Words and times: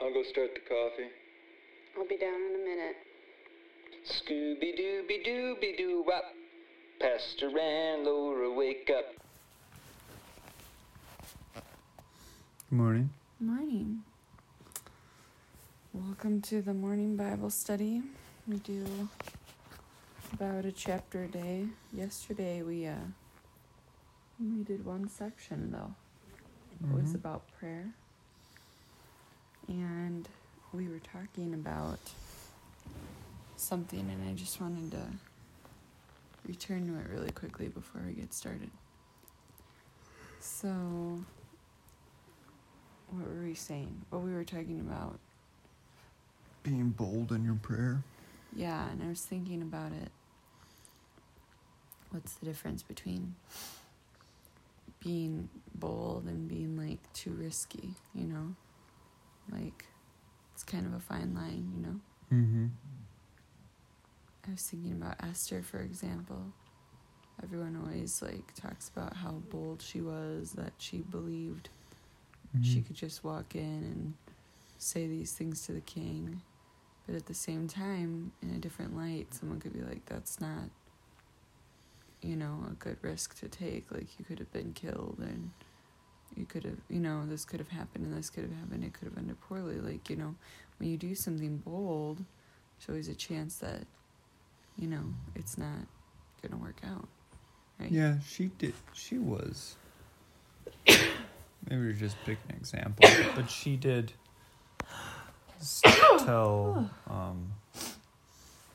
I'll 0.00 0.12
go 0.12 0.22
start 0.22 0.50
the 0.54 0.60
coffee. 0.60 1.08
I'll 1.96 2.06
be 2.06 2.16
down 2.16 2.34
in 2.34 2.54
a 2.54 2.64
minute. 2.64 2.96
Scooby 4.06 4.78
Dooby 4.78 5.26
Dooby 5.26 5.76
Doo 5.76 6.04
Wop. 6.06 6.24
Pastor 7.00 7.48
and 7.58 8.04
Laura, 8.04 8.52
wake 8.52 8.90
up. 8.96 9.04
Good 12.70 12.76
morning. 12.76 13.10
Morning. 13.40 14.02
Welcome 15.92 16.42
to 16.42 16.62
the 16.62 16.74
morning 16.74 17.16
Bible 17.16 17.50
study. 17.50 18.02
We 18.46 18.56
do 18.58 18.84
about 20.32 20.64
a 20.64 20.72
chapter 20.72 21.24
a 21.24 21.28
day. 21.28 21.66
Yesterday 21.92 22.62
we 22.62 22.86
uh 22.86 22.94
we 24.40 24.62
did 24.62 24.84
one 24.84 25.08
section 25.08 25.70
though. 25.72 25.94
It 26.80 26.94
was 26.94 27.12
Mhm. 27.12 27.14
about 27.16 27.42
prayer. 27.58 27.92
And 29.68 30.28
we 30.72 30.88
were 30.88 31.00
talking 31.00 31.54
about 31.54 31.98
something 33.56 34.00
and 34.10 34.28
I 34.28 34.34
just 34.34 34.60
wanted 34.60 34.90
to 34.92 35.02
return 36.46 36.86
to 36.86 36.98
it 36.98 37.12
really 37.12 37.30
quickly 37.32 37.68
before 37.68 38.02
we 38.06 38.12
get 38.12 38.32
started. 38.32 38.70
So 40.40 40.68
what 43.10 43.26
were 43.28 43.42
we 43.42 43.54
saying? 43.54 44.02
What 44.10 44.22
we 44.22 44.32
were 44.32 44.44
talking 44.44 44.80
about 44.80 45.18
Being 46.62 46.90
bold 46.90 47.32
in 47.32 47.44
your 47.44 47.54
prayer. 47.54 48.02
Yeah, 48.54 48.88
and 48.90 49.02
I 49.02 49.08
was 49.08 49.22
thinking 49.22 49.60
about 49.62 49.92
it. 49.92 50.10
What's 52.10 52.34
the 52.34 52.46
difference 52.46 52.82
between 52.82 53.34
being 55.00 55.48
bold 55.74 56.24
and 56.26 56.48
being 56.48 56.76
like 56.76 56.98
too 57.12 57.30
risky, 57.30 57.90
you 58.14 58.24
know? 58.26 58.54
Like, 59.50 59.86
it's 60.54 60.64
kind 60.64 60.86
of 60.86 60.94
a 60.94 61.00
fine 61.00 61.34
line, 61.34 61.70
you 61.74 61.82
know? 61.82 62.00
Mm-hmm. 62.32 62.66
I 64.46 64.50
was 64.52 64.62
thinking 64.62 64.92
about 64.92 65.16
Esther, 65.22 65.62
for 65.62 65.80
example. 65.80 66.52
Everyone 67.42 67.80
always 67.82 68.20
like 68.22 68.54
talks 68.54 68.88
about 68.88 69.16
how 69.16 69.42
bold 69.50 69.82
she 69.82 70.00
was, 70.00 70.52
that 70.52 70.72
she 70.78 70.98
believed 70.98 71.68
Mm-hmm. 72.56 72.62
she 72.62 72.80
could 72.80 72.96
just 72.96 73.22
walk 73.24 73.54
in 73.54 73.60
and 73.60 74.14
say 74.78 75.06
these 75.06 75.32
things 75.32 75.66
to 75.66 75.72
the 75.72 75.82
king. 75.82 76.40
But 77.06 77.14
at 77.14 77.26
the 77.26 77.34
same 77.34 77.68
time, 77.68 78.32
in 78.40 78.50
a 78.50 78.58
different 78.58 78.96
light, 78.96 79.34
someone 79.34 79.60
could 79.60 79.74
be 79.74 79.80
like, 79.82 80.06
that's 80.06 80.40
not, 80.40 80.70
you 82.22 82.36
know, 82.36 82.64
a 82.70 82.74
good 82.74 82.96
risk 83.02 83.38
to 83.40 83.48
take. 83.48 83.92
Like, 83.92 84.06
you 84.18 84.24
could 84.24 84.38
have 84.38 84.50
been 84.52 84.72
killed 84.72 85.16
and 85.20 85.50
you 86.36 86.44
could 86.44 86.64
have, 86.64 86.78
you 86.88 87.00
know, 87.00 87.24
this 87.26 87.44
could 87.44 87.60
have 87.60 87.68
happened 87.68 88.06
and 88.06 88.16
this 88.16 88.30
could 88.30 88.44
have 88.44 88.52
happened. 88.52 88.84
It 88.84 88.92
could 88.92 89.08
have 89.08 89.18
ended 89.18 89.40
poorly. 89.40 89.76
Like, 89.76 90.08
you 90.10 90.16
know, 90.16 90.34
when 90.78 90.90
you 90.90 90.96
do 90.96 91.14
something 91.14 91.58
bold, 91.58 92.18
there's 92.18 92.88
always 92.88 93.08
a 93.08 93.14
chance 93.14 93.56
that, 93.56 93.86
you 94.78 94.86
know, 94.88 95.02
it's 95.34 95.58
not 95.58 95.86
going 96.42 96.52
to 96.52 96.58
work 96.58 96.80
out. 96.84 97.08
Right? 97.80 97.90
Yeah, 97.90 98.16
she 98.26 98.50
did. 98.58 98.74
She 98.92 99.18
was. 99.18 99.76
Maybe 100.86 101.86
we 101.86 101.92
just 101.92 102.16
pick 102.24 102.38
an 102.48 102.56
example, 102.56 103.08
but 103.34 103.50
she 103.50 103.76
did 103.76 104.12
tell 106.18 106.88
um, 107.08 107.52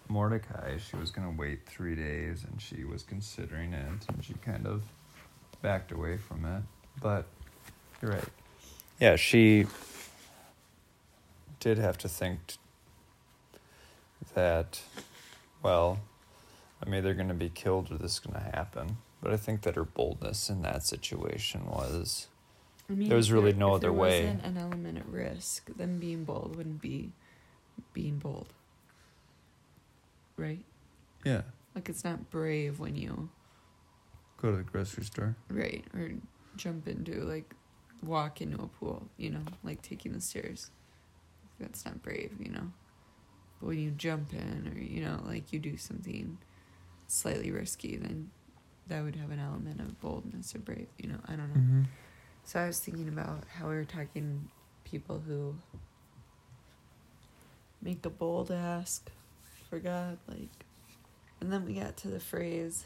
Mordecai 0.09 0.77
she 0.77 0.95
was 0.95 1.11
going 1.11 1.27
to 1.29 1.39
wait 1.39 1.65
three 1.65 1.95
days, 1.95 2.45
and 2.49 2.61
she 2.61 2.83
was 2.83 3.03
considering 3.03 3.73
it, 3.73 4.05
and 4.09 4.23
she 4.23 4.33
kind 4.33 4.67
of 4.67 4.83
backed 5.61 5.91
away 5.91 6.17
from 6.17 6.45
it. 6.45 6.63
But 7.01 7.25
you're 8.03 8.11
right. 8.11 8.29
Yeah, 8.99 9.15
she 9.15 9.65
did 11.59 11.77
have 11.77 11.97
to 11.99 12.09
think 12.09 12.39
t- 12.47 12.55
that, 14.35 14.81
well, 15.61 15.99
I'm 16.85 16.93
either 16.93 17.13
going 17.13 17.29
to 17.29 17.33
be 17.33 17.49
killed 17.49 17.91
or 17.91 17.97
this 17.97 18.13
is 18.13 18.19
going 18.19 18.35
to 18.35 18.55
happen. 18.55 18.97
But 19.21 19.31
I 19.33 19.37
think 19.37 19.61
that 19.61 19.75
her 19.75 19.85
boldness 19.85 20.49
in 20.49 20.61
that 20.63 20.83
situation 20.83 21.65
was 21.65 22.27
I 22.89 22.93
mean, 22.93 23.07
There 23.07 23.15
was 23.15 23.31
really 23.31 23.51
there- 23.51 23.59
no 23.59 23.75
if 23.75 23.81
there 23.81 23.89
other 23.91 23.97
way. 23.99 24.25
wasn't 24.25 24.43
an 24.43 24.57
element 24.57 24.97
at 24.97 25.07
risk, 25.07 25.69
then 25.77 25.97
being 25.99 26.25
bold 26.25 26.57
wouldn't 26.57 26.81
be 26.81 27.11
being 27.93 28.17
bold, 28.19 28.47
right? 30.37 30.59
yeah, 31.23 31.43
Like 31.73 31.87
it's 31.87 32.03
not 32.03 32.29
brave 32.29 32.79
when 32.79 32.95
you 32.97 33.29
go 34.37 34.51
to 34.51 34.57
the 34.57 34.63
grocery 34.63 35.05
store. 35.05 35.37
right 35.49 35.85
or 35.95 36.11
jump 36.57 36.87
into 36.87 37.21
like 37.21 37.55
walk 38.03 38.41
into 38.41 38.61
a 38.61 38.67
pool, 38.67 39.07
you 39.17 39.29
know, 39.29 39.43
like 39.63 39.81
taking 39.81 40.13
the 40.13 40.21
stairs. 40.21 40.71
That's 41.59 41.85
not 41.85 42.01
brave, 42.01 42.31
you 42.39 42.51
know. 42.51 42.71
But 43.59 43.67
when 43.67 43.79
you 43.79 43.91
jump 43.91 44.33
in 44.33 44.71
or 44.73 44.79
you 44.79 45.03
know, 45.03 45.21
like 45.25 45.53
you 45.53 45.59
do 45.59 45.77
something 45.77 46.37
slightly 47.07 47.51
risky, 47.51 47.97
then 47.97 48.29
that 48.87 49.03
would 49.03 49.15
have 49.15 49.31
an 49.31 49.39
element 49.39 49.79
of 49.79 49.99
boldness 50.01 50.55
or 50.55 50.59
brave. 50.59 50.87
You 50.97 51.09
know, 51.09 51.19
I 51.27 51.35
don't 51.35 51.49
know. 51.49 51.61
Mm-hmm. 51.61 51.81
So 52.43 52.59
I 52.59 52.67
was 52.67 52.79
thinking 52.79 53.07
about 53.07 53.45
how 53.55 53.69
we 53.69 53.75
were 53.75 53.85
talking 53.85 54.49
people 54.83 55.21
who 55.25 55.55
make 57.81 58.05
a 58.05 58.09
bold 58.09 58.51
ask 58.51 59.09
for 59.69 59.79
God, 59.79 60.17
like, 60.27 60.65
and 61.39 61.51
then 61.51 61.65
we 61.65 61.73
got 61.73 61.97
to 61.97 62.09
the 62.09 62.19
phrase, 62.19 62.85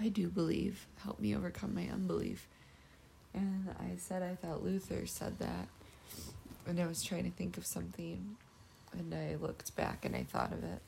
I 0.00 0.08
do 0.08 0.28
believe, 0.28 0.86
help 1.04 1.20
me 1.20 1.34
overcome 1.36 1.74
my 1.74 1.88
unbelief. 1.92 2.46
And 3.34 3.74
I 3.78 3.96
said 3.96 4.22
I 4.22 4.34
thought 4.34 4.62
Luther 4.64 5.06
said 5.06 5.38
that, 5.38 5.68
and 6.66 6.78
I 6.80 6.86
was 6.86 7.02
trying 7.02 7.24
to 7.24 7.30
think 7.30 7.56
of 7.56 7.66
something, 7.66 8.36
and 8.92 9.14
I 9.14 9.36
looked 9.36 9.74
back 9.76 10.04
and 10.04 10.14
I 10.14 10.24
thought 10.24 10.52
of 10.52 10.62
it. 10.64 10.82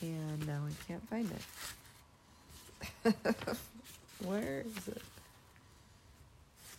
And 0.00 0.46
now 0.46 0.62
I 0.66 0.72
can't 0.86 1.08
find 1.08 1.30
it. 3.04 3.14
Where 4.24 4.64
is 4.66 4.88
it? 4.88 5.02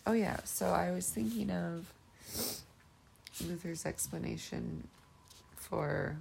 Oh, 0.06 0.12
yeah. 0.12 0.38
So 0.44 0.68
I 0.68 0.92
was 0.92 1.08
thinking 1.08 1.50
of 1.50 1.92
Luther's 3.44 3.84
explanation 3.84 4.86
for 5.56 6.16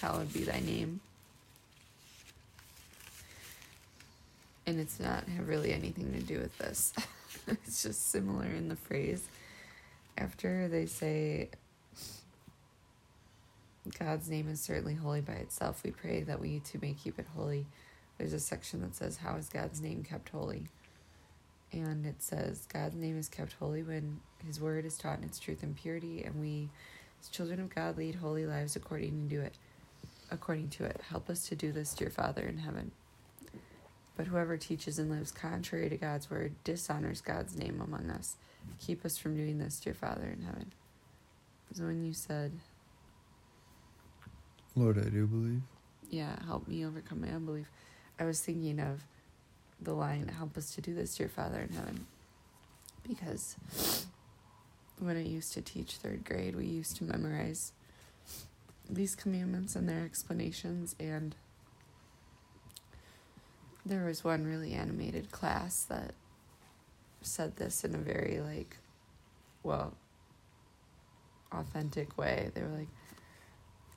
hallowed 0.00 0.32
be 0.32 0.44
thy 0.44 0.60
name. 0.60 1.00
And 4.68 4.78
it's 4.78 5.00
not 5.00 5.26
have 5.28 5.48
really 5.48 5.72
anything 5.72 6.12
to 6.12 6.20
do 6.20 6.38
with 6.38 6.56
this. 6.58 6.92
it's 7.46 7.82
just 7.82 8.10
similar 8.10 8.46
in 8.46 8.68
the 8.68 8.76
phrase. 8.76 9.22
After 10.16 10.68
they 10.68 10.86
say, 10.86 11.48
God's 13.98 14.28
name 14.28 14.48
is 14.50 14.60
certainly 14.60 14.94
holy 14.94 15.20
by 15.22 15.34
itself, 15.34 15.82
we 15.84 15.90
pray 15.90 16.22
that 16.22 16.40
we 16.40 16.60
too 16.60 16.78
may 16.82 16.92
keep 16.92 17.18
it 17.18 17.26
holy 17.34 17.66
there's 18.18 18.32
a 18.32 18.40
section 18.40 18.80
that 18.82 18.94
says 18.94 19.16
how 19.16 19.36
is 19.36 19.48
god's 19.48 19.80
name 19.80 20.02
kept 20.02 20.28
holy 20.28 20.64
and 21.72 22.04
it 22.04 22.20
says 22.20 22.66
god's 22.72 22.96
name 22.96 23.16
is 23.16 23.28
kept 23.28 23.54
holy 23.54 23.82
when 23.82 24.20
his 24.46 24.60
word 24.60 24.84
is 24.84 24.98
taught 24.98 25.18
in 25.18 25.24
its 25.24 25.38
truth 25.38 25.62
and 25.62 25.76
purity 25.76 26.22
and 26.24 26.34
we 26.40 26.68
as 27.22 27.28
children 27.28 27.60
of 27.60 27.74
god 27.74 27.96
lead 27.96 28.16
holy 28.16 28.44
lives 28.44 28.76
according 28.76 29.28
to 29.28 29.40
it 29.40 29.54
according 30.30 30.68
to 30.68 30.84
it 30.84 31.00
help 31.08 31.30
us 31.30 31.48
to 31.48 31.54
do 31.54 31.72
this 31.72 31.94
dear 31.94 32.10
father 32.10 32.42
in 32.42 32.58
heaven 32.58 32.90
but 34.18 34.26
whoever 34.26 34.58
teaches 34.58 34.98
and 34.98 35.10
lives 35.10 35.32
contrary 35.32 35.88
to 35.88 35.96
god's 35.96 36.28
word 36.30 36.52
dishonors 36.64 37.22
god's 37.22 37.56
name 37.56 37.80
among 37.82 38.10
us 38.10 38.36
keep 38.78 39.02
us 39.06 39.16
from 39.16 39.34
doing 39.36 39.58
this 39.58 39.80
dear 39.80 39.94
father 39.94 40.26
in 40.26 40.42
heaven 40.44 40.70
so 41.72 41.84
when 41.84 42.04
you 42.04 42.12
said 42.12 42.52
Lord, 44.76 44.98
I 44.98 45.08
do 45.08 45.26
believe. 45.26 45.62
yeah, 46.08 46.36
help 46.46 46.68
me 46.68 46.86
overcome 46.86 47.22
my 47.22 47.28
unbelief. 47.28 47.66
I 48.20 48.24
was 48.24 48.40
thinking 48.40 48.78
of 48.78 49.02
the 49.80 49.92
line, 49.92 50.28
help 50.28 50.56
us 50.56 50.72
to 50.76 50.80
do 50.80 50.94
this, 50.94 51.16
dear 51.16 51.28
Father 51.28 51.58
in 51.60 51.70
heaven. 51.74 52.06
Because 53.08 53.56
when 55.00 55.16
I 55.16 55.22
used 55.22 55.52
to 55.54 55.62
teach 55.62 55.94
third 55.96 56.24
grade, 56.24 56.54
we 56.54 56.66
used 56.66 56.96
to 56.98 57.04
memorize 57.04 57.72
these 58.88 59.16
commandments 59.16 59.74
and 59.74 59.88
their 59.88 60.04
explanations. 60.04 60.94
And 61.00 61.34
there 63.88 64.04
was 64.04 64.24
one 64.24 64.44
really 64.44 64.74
animated 64.74 65.30
class 65.30 65.84
that 65.84 66.12
said 67.22 67.56
this 67.56 67.84
in 67.84 67.94
a 67.94 67.98
very, 67.98 68.40
like, 68.40 68.76
well, 69.62 69.94
authentic 71.52 72.16
way. 72.18 72.50
They 72.54 72.62
were 72.62 72.68
like, 72.68 72.88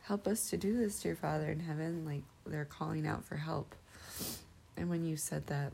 help 0.04 0.28
us 0.28 0.50
to 0.50 0.58
do 0.58 0.78
this, 0.78 1.00
dear 1.00 1.16
Father 1.16 1.50
in 1.50 1.60
heaven. 1.60 2.06
Like 2.06 2.24
they're 2.46 2.66
calling 2.66 3.08
out 3.08 3.24
for 3.24 3.36
help. 3.36 3.76
And 4.78 4.90
when 4.90 5.06
you 5.06 5.18
said 5.18 5.48
that 5.48 5.74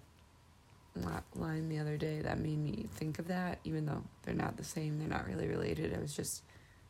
line 1.35 1.69
the 1.69 1.79
other 1.79 1.97
day, 1.97 2.21
that 2.21 2.39
made 2.39 2.57
me 2.57 2.87
think 2.95 3.19
of 3.19 3.27
that, 3.27 3.59
even 3.63 3.85
though 3.85 4.03
they're 4.23 4.33
not 4.33 4.57
the 4.57 4.63
same, 4.63 4.99
they're 4.99 5.07
not 5.07 5.27
really 5.27 5.47
related. 5.47 5.93
It 5.93 6.01
was 6.01 6.15
just 6.15 6.43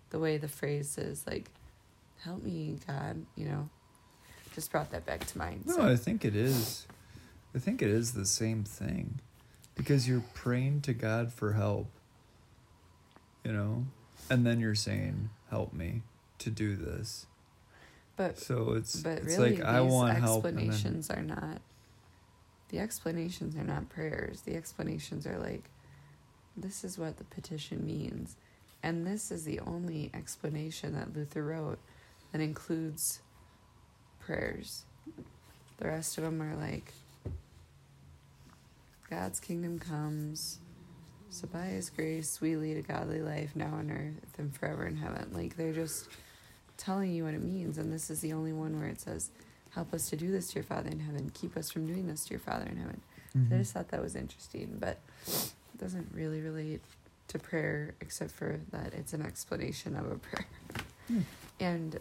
the 0.10 0.20
way 0.20 0.38
the 0.38 0.48
phrase 0.48 0.98
is 0.98 1.26
like, 1.28 1.50
help 2.24 2.42
me, 2.42 2.78
God, 2.88 3.26
you 3.36 3.46
know, 3.46 3.70
just 4.56 4.72
brought 4.72 4.92
that 4.92 5.06
back 5.06 5.26
to 5.28 5.38
mind. 5.38 5.66
No, 5.66 5.76
so, 5.76 5.82
I 5.84 5.96
think 5.96 6.26
it 6.26 6.36
is. 6.36 6.88
I 7.58 7.60
think 7.60 7.82
it 7.82 7.90
is 7.90 8.14
the 8.14 8.26
same 8.28 8.64
thing. 8.64 9.20
because 9.74 10.08
you're 10.08 10.24
praying 10.36 10.82
to 10.82 10.94
God 10.94 11.34
for 11.34 11.54
help, 11.54 11.88
you 13.44 13.52
know, 13.52 13.86
and 14.30 14.46
then 14.46 14.60
you're 14.60 14.76
saying, 14.76 15.30
"Help 15.50 15.74
me 15.74 16.04
to 16.40 16.52
do 16.52 16.76
this." 16.76 17.26
But 18.16 18.38
So 18.38 18.74
it's 18.74 19.02
but 19.02 19.20
it's 19.20 19.38
really, 19.38 19.58
like 19.58 19.66
I 19.66 19.82
these 19.82 19.92
want 19.92 20.18
help, 20.20 20.46
and 20.46 20.58
then 20.58 20.68
explanations 20.70 21.10
are 21.10 21.24
not. 21.24 21.62
The 22.70 22.80
explanations 22.80 23.56
are 23.56 23.64
not 23.64 23.90
prayers. 23.90 24.42
The 24.42 24.56
explanations 24.56 25.26
are 25.26 25.40
like, 25.40 25.70
this 26.56 26.84
is 26.84 26.98
what 27.00 27.18
the 27.18 27.24
petition 27.24 27.86
means, 27.86 28.36
and 28.84 29.06
this 29.06 29.32
is 29.32 29.46
the 29.46 29.60
only 29.62 30.12
explanation 30.14 30.94
that 30.94 31.14
Luther 31.16 31.44
wrote 31.44 31.80
that 32.32 32.42
includes 32.42 33.22
prayers. 34.20 34.86
The 35.78 35.86
rest 35.88 36.18
of 36.18 36.24
them 36.24 36.42
are 36.42 36.56
like, 36.56 36.94
God's 39.10 39.40
kingdom 39.40 39.80
comes. 39.80 40.60
So 41.30 41.48
by 41.48 41.66
His 41.66 41.90
grace, 41.90 42.40
we 42.42 42.56
lead 42.56 42.78
a 42.78 42.82
godly 42.82 43.22
life 43.22 43.56
now 43.56 43.74
on 43.74 43.92
earth 43.92 44.38
and 44.38 44.56
forever 44.56 44.86
in 44.86 44.98
heaven. 44.98 45.30
Like 45.34 45.58
they're 45.58 45.74
just 45.74 46.10
telling 46.78 47.12
you 47.12 47.26
what 47.26 47.34
it 47.34 47.44
means. 47.44 47.78
And 47.78 47.92
this 47.92 48.10
is 48.10 48.22
the 48.22 48.34
only 48.34 48.54
one 48.54 48.80
where 48.80 48.90
it 48.90 49.02
says, 49.02 49.32
Help 49.72 49.94
us 49.94 50.10
to 50.10 50.16
do 50.16 50.32
this 50.32 50.50
to 50.50 50.56
your 50.56 50.64
Father 50.64 50.90
in 50.90 51.00
heaven. 51.00 51.30
Keep 51.34 51.58
us 51.58 51.70
from 51.70 51.86
doing 51.86 52.08
this 52.08 52.26
to 52.26 52.32
your 52.32 52.40
Father 52.40 52.66
in 52.66 52.78
heaven. 52.78 53.02
So 53.50 53.56
I 53.56 53.60
just 53.60 53.74
thought 53.74 53.90
that 53.90 54.02
was 54.02 54.16
interesting, 54.16 54.78
but 54.80 54.98
it 55.28 55.52
doesn't 55.78 56.10
really 56.12 56.42
relate 56.42 56.82
to 57.28 57.38
prayer 57.38 57.94
except 58.02 58.32
for 58.32 58.60
that 58.72 58.94
it's 58.94 59.14
an 59.14 59.22
explanation 59.22 59.96
of 59.96 60.12
a 60.12 60.16
prayer. 60.18 60.48
Hmm. 61.08 61.20
And 61.60 62.00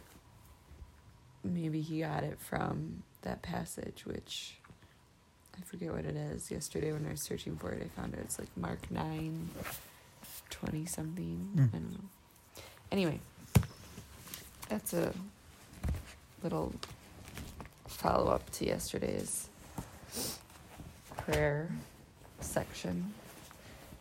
maybe 1.44 1.82
he 1.82 2.00
got 2.00 2.25
it 2.25 2.38
from 2.41 3.02
that 3.23 3.43
passage, 3.43 4.05
which 4.06 4.55
I 5.58 5.62
forget 5.64 5.93
what 5.93 6.05
it 6.05 6.17
is. 6.17 6.50
Yesterday 6.50 6.93
when 6.93 7.06
I 7.06 7.11
was 7.11 7.20
searching 7.20 7.56
for 7.56 7.70
it, 7.73 7.82
I 7.82 8.00
found 8.00 8.14
it. 8.14 8.20
It's 8.20 8.38
like 8.38 8.49
Mark 8.56 8.91
9, 8.91 9.49
20 10.50 10.87
something. 10.87 11.50
Hmm. 11.55 11.61
I 11.62 11.79
don't 11.79 11.93
know. 11.93 12.08
Anyway, 12.93 13.20
that's 14.69 14.93
a 14.93 15.12
little 16.43 16.73
follow 17.88 18.31
up 18.31 18.49
to 18.53 18.67
yesterday's 18.67 19.49
prayer 21.17 21.69
section. 22.41 23.12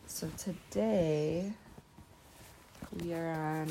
So 0.06 0.28
today 0.38 1.52
we 3.02 3.12
are 3.12 3.32
on 3.32 3.68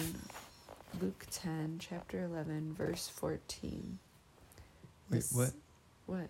Luke 1.01 1.25
10, 1.31 1.77
chapter 1.79 2.23
11, 2.25 2.75
verse 2.77 3.07
14. 3.07 3.99
Wait, 5.09 5.17
This- 5.17 5.31
what? 5.31 5.53
What? 6.07 6.29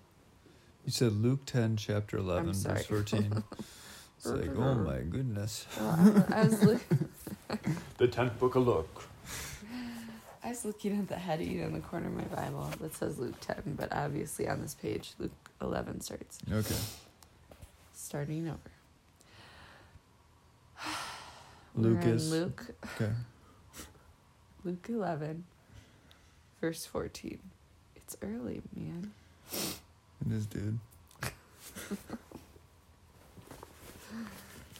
You 0.86 0.92
said 0.92 1.14
Luke 1.14 1.46
10, 1.46 1.78
chapter 1.78 2.18
11, 2.18 2.54
sorry. 2.54 2.76
verse 2.78 2.86
14. 2.86 3.44
It's 4.18 4.28
like, 4.34 4.58
oh 4.58 4.74
my 4.76 5.00
goodness. 5.02 5.68
Well, 5.80 6.26
I, 6.32 6.42
I 6.42 6.44
was 6.46 6.64
look, 6.64 6.82
The 7.98 8.08
10th 8.08 8.40
book 8.40 8.56
of 8.56 8.66
Luke. 8.66 9.04
I 10.44 10.50
was 10.50 10.66
looking 10.66 10.98
at 10.98 11.08
the 11.10 11.16
heading 11.16 11.60
in 11.60 11.74
the 11.74 11.80
corner 11.80 12.08
of 12.08 12.14
my 12.16 12.24
Bible 12.24 12.72
that 12.82 12.96
says 12.96 13.20
Luke 13.20 13.40
10, 13.42 13.76
but 13.78 13.94
obviously 13.94 14.48
on 14.48 14.62
this 14.64 14.74
page, 14.74 15.12
Luke 15.20 15.32
11 15.62 16.02
starts. 16.02 16.40
Okay. 16.52 16.76
Starting 17.94 18.48
over. 18.48 18.58
We're 21.76 21.90
on 21.90 21.94
Lucas. 21.96 22.32
Luke, 22.32 22.66
Okay. 22.96 23.12
Luke 24.64 24.86
11, 24.90 25.44
verse 26.62 26.86
14. 26.88 27.38
It's 27.96 28.18
early, 28.24 28.62
man. 28.76 29.12
It 30.26 30.32
is, 30.32 30.46
dude. 30.46 30.80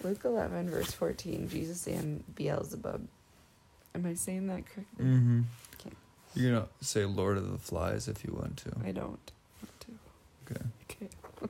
Luke 0.04 0.22
11, 0.24 0.70
verse 0.70 0.92
14. 0.92 1.50
Jesus 1.50 1.88
and 1.88 2.24
Beelzebub. 2.36 3.08
Am 3.96 4.06
I 4.06 4.14
saying 4.14 4.46
that 4.48 4.66
correctly? 4.68 5.06
Mm-hmm. 5.06 5.42
Okay. 5.80 5.96
You're 6.36 6.52
going 6.52 6.64
to 6.64 6.70
say 6.86 7.06
Lord 7.06 7.38
of 7.38 7.52
the 7.52 7.58
Flies 7.58 8.08
if 8.08 8.24
you 8.24 8.34
want 8.34 8.58
to. 8.58 8.72
I 8.86 8.92
don't 8.92 9.08
want 9.08 9.34
to. 9.80 9.92
Okay. 10.52 10.62
Okay. 10.92 11.10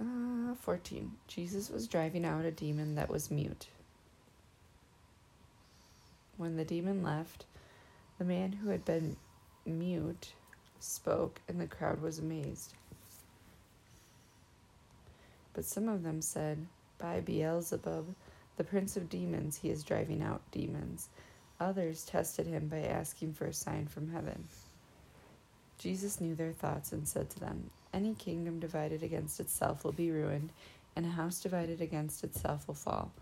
uh, 0.00 0.54
14. 0.60 1.12
Jesus 1.26 1.68
was 1.68 1.88
driving 1.88 2.24
out 2.24 2.44
a 2.44 2.52
demon 2.52 2.94
that 2.94 3.08
was 3.08 3.30
mute. 3.30 3.66
When 6.36 6.56
the 6.56 6.64
demon 6.64 7.02
left, 7.02 7.46
the 8.18 8.24
man 8.24 8.52
who 8.52 8.68
had 8.68 8.84
been 8.84 9.16
mute 9.66 10.32
spoke, 10.78 11.40
and 11.48 11.60
the 11.60 11.66
crowd 11.66 12.00
was 12.00 12.18
amazed. 12.18 12.74
But 15.54 15.64
some 15.64 15.88
of 15.88 16.02
them 16.02 16.20
said, 16.20 16.66
By 16.98 17.20
Beelzebub, 17.20 18.14
the 18.56 18.64
prince 18.64 18.96
of 18.96 19.08
demons, 19.08 19.58
he 19.58 19.70
is 19.70 19.82
driving 19.82 20.22
out 20.22 20.42
demons. 20.50 21.08
Others 21.58 22.04
tested 22.04 22.46
him 22.46 22.68
by 22.68 22.80
asking 22.80 23.32
for 23.32 23.46
a 23.46 23.52
sign 23.52 23.86
from 23.86 24.10
heaven. 24.10 24.44
Jesus 25.78 26.20
knew 26.20 26.34
their 26.34 26.52
thoughts 26.52 26.92
and 26.92 27.06
said 27.08 27.30
to 27.30 27.40
them, 27.40 27.70
Any 27.92 28.14
kingdom 28.14 28.60
divided 28.60 29.02
against 29.02 29.40
itself 29.40 29.84
will 29.84 29.92
be 29.92 30.10
ruined, 30.10 30.52
and 30.94 31.06
a 31.06 31.10
house 31.10 31.40
divided 31.40 31.80
against 31.80 32.24
itself 32.24 32.66
will 32.66 32.74
fall. 32.74 33.12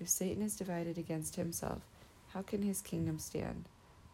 If 0.00 0.08
Satan 0.08 0.42
is 0.42 0.56
divided 0.56 0.98
against 0.98 1.36
himself, 1.36 1.82
how 2.32 2.42
can 2.42 2.62
his 2.62 2.80
kingdom 2.80 3.18
stand? 3.18 3.64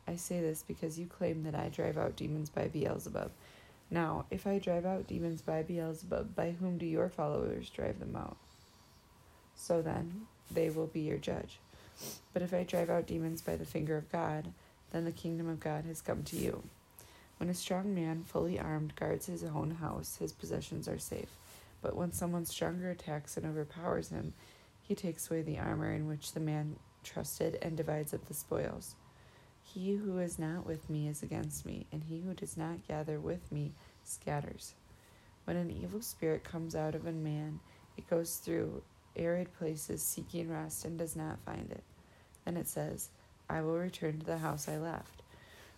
I 0.09 0.17
say 0.17 0.41
this 0.41 0.65
because 0.67 0.99
you 0.99 1.07
claim 1.07 1.43
that 1.45 1.55
I 1.55 1.69
drive 1.69 1.99
out 1.99 2.17
demons 2.17 2.51
by 2.51 2.69
Beelzebub. 2.69 3.31
Now, 3.91 4.25
if 4.31 4.47
I 4.47 4.59
drive 4.59 4.85
out 4.85 5.07
demons 5.07 5.43
by 5.43 5.63
Beelzebub, 5.63 6.35
by 6.35 6.53
whom 6.53 6.79
do 6.79 6.87
your 6.87 7.09
followers 7.09 7.71
drive 7.71 7.99
them 7.99 8.17
out? 8.17 8.37
So 9.55 9.83
then, 9.83 10.27
they 10.51 10.71
will 10.71 10.87
be 10.87 11.01
your 11.01 11.19
judge. 11.19 11.59
But 12.33 12.43
if 12.43 12.53
I 12.53 12.65
drive 12.65 12.91
out 12.91 13.07
demons 13.07 13.43
by 13.43 13.57
the 13.57 13.65
finger 13.65 13.97
of 13.97 14.11
God, 14.11 14.49
then 14.93 15.05
the 15.05 15.13
kingdom 15.13 15.49
of 15.49 15.61
God 15.61 15.85
has 15.85 16.03
come 16.03 16.23
to 16.25 16.37
you. 16.37 16.63
When 17.39 17.49
a 17.49 17.55
strong 17.55 17.95
man, 17.95 18.25
fully 18.25 18.59
armed, 18.59 18.97
guards 18.97 19.27
his 19.27 19.45
own 19.45 19.73
house, 19.73 20.17
his 20.17 20.33
possessions 20.33 20.89
are 20.89 20.99
safe. 20.99 21.29
But 21.83 21.97
when 21.97 22.13
someone 22.13 22.47
stronger 22.47 22.91
attacks 22.91 23.37
and 23.37 23.47
overpowers 23.47 24.09
him, 24.09 24.33
he 24.83 24.95
takes 24.95 25.31
away 25.31 25.43
the 25.43 25.59
armor 25.59 25.93
in 25.93 26.09
which 26.09 26.33
the 26.33 26.41
man 26.41 26.77
trusted 27.05 27.59
and 27.61 27.77
divides 27.77 28.15
up 28.15 28.27
the 28.27 28.35
spoils. 28.35 28.95
He 29.75 29.95
who 29.95 30.19
is 30.19 30.39
not 30.39 30.65
with 30.65 30.89
me 30.89 31.09
is 31.09 31.23
against 31.23 31.67
me, 31.67 31.87
and 31.93 32.03
he 32.05 32.21
who 32.21 32.33
does 32.35 32.57
not 32.57 32.87
gather 32.89 33.21
with 33.21 33.51
me 33.53 33.73
scatters. 34.05 34.75
When 35.45 35.57
an 35.57 35.71
evil 35.71 36.01
spirit 36.01 36.45
comes 36.45 36.75
out 36.75 36.95
of 36.95 37.07
a 37.07 37.13
man, 37.13 37.61
it 37.97 38.09
goes 38.09 38.37
through 38.37 38.83
arid 39.17 39.53
places 39.59 40.03
seeking 40.03 40.51
rest 40.51 40.85
and 40.85 40.99
does 40.99 41.17
not 41.17 41.45
find 41.45 41.71
it. 41.71 41.83
Then 42.45 42.57
it 42.57 42.69
says, 42.69 43.11
I 43.49 43.61
will 43.61 43.77
return 43.79 44.19
to 44.21 44.27
the 44.27 44.39
house 44.39 44.69
I 44.69 44.79
left. 44.79 45.23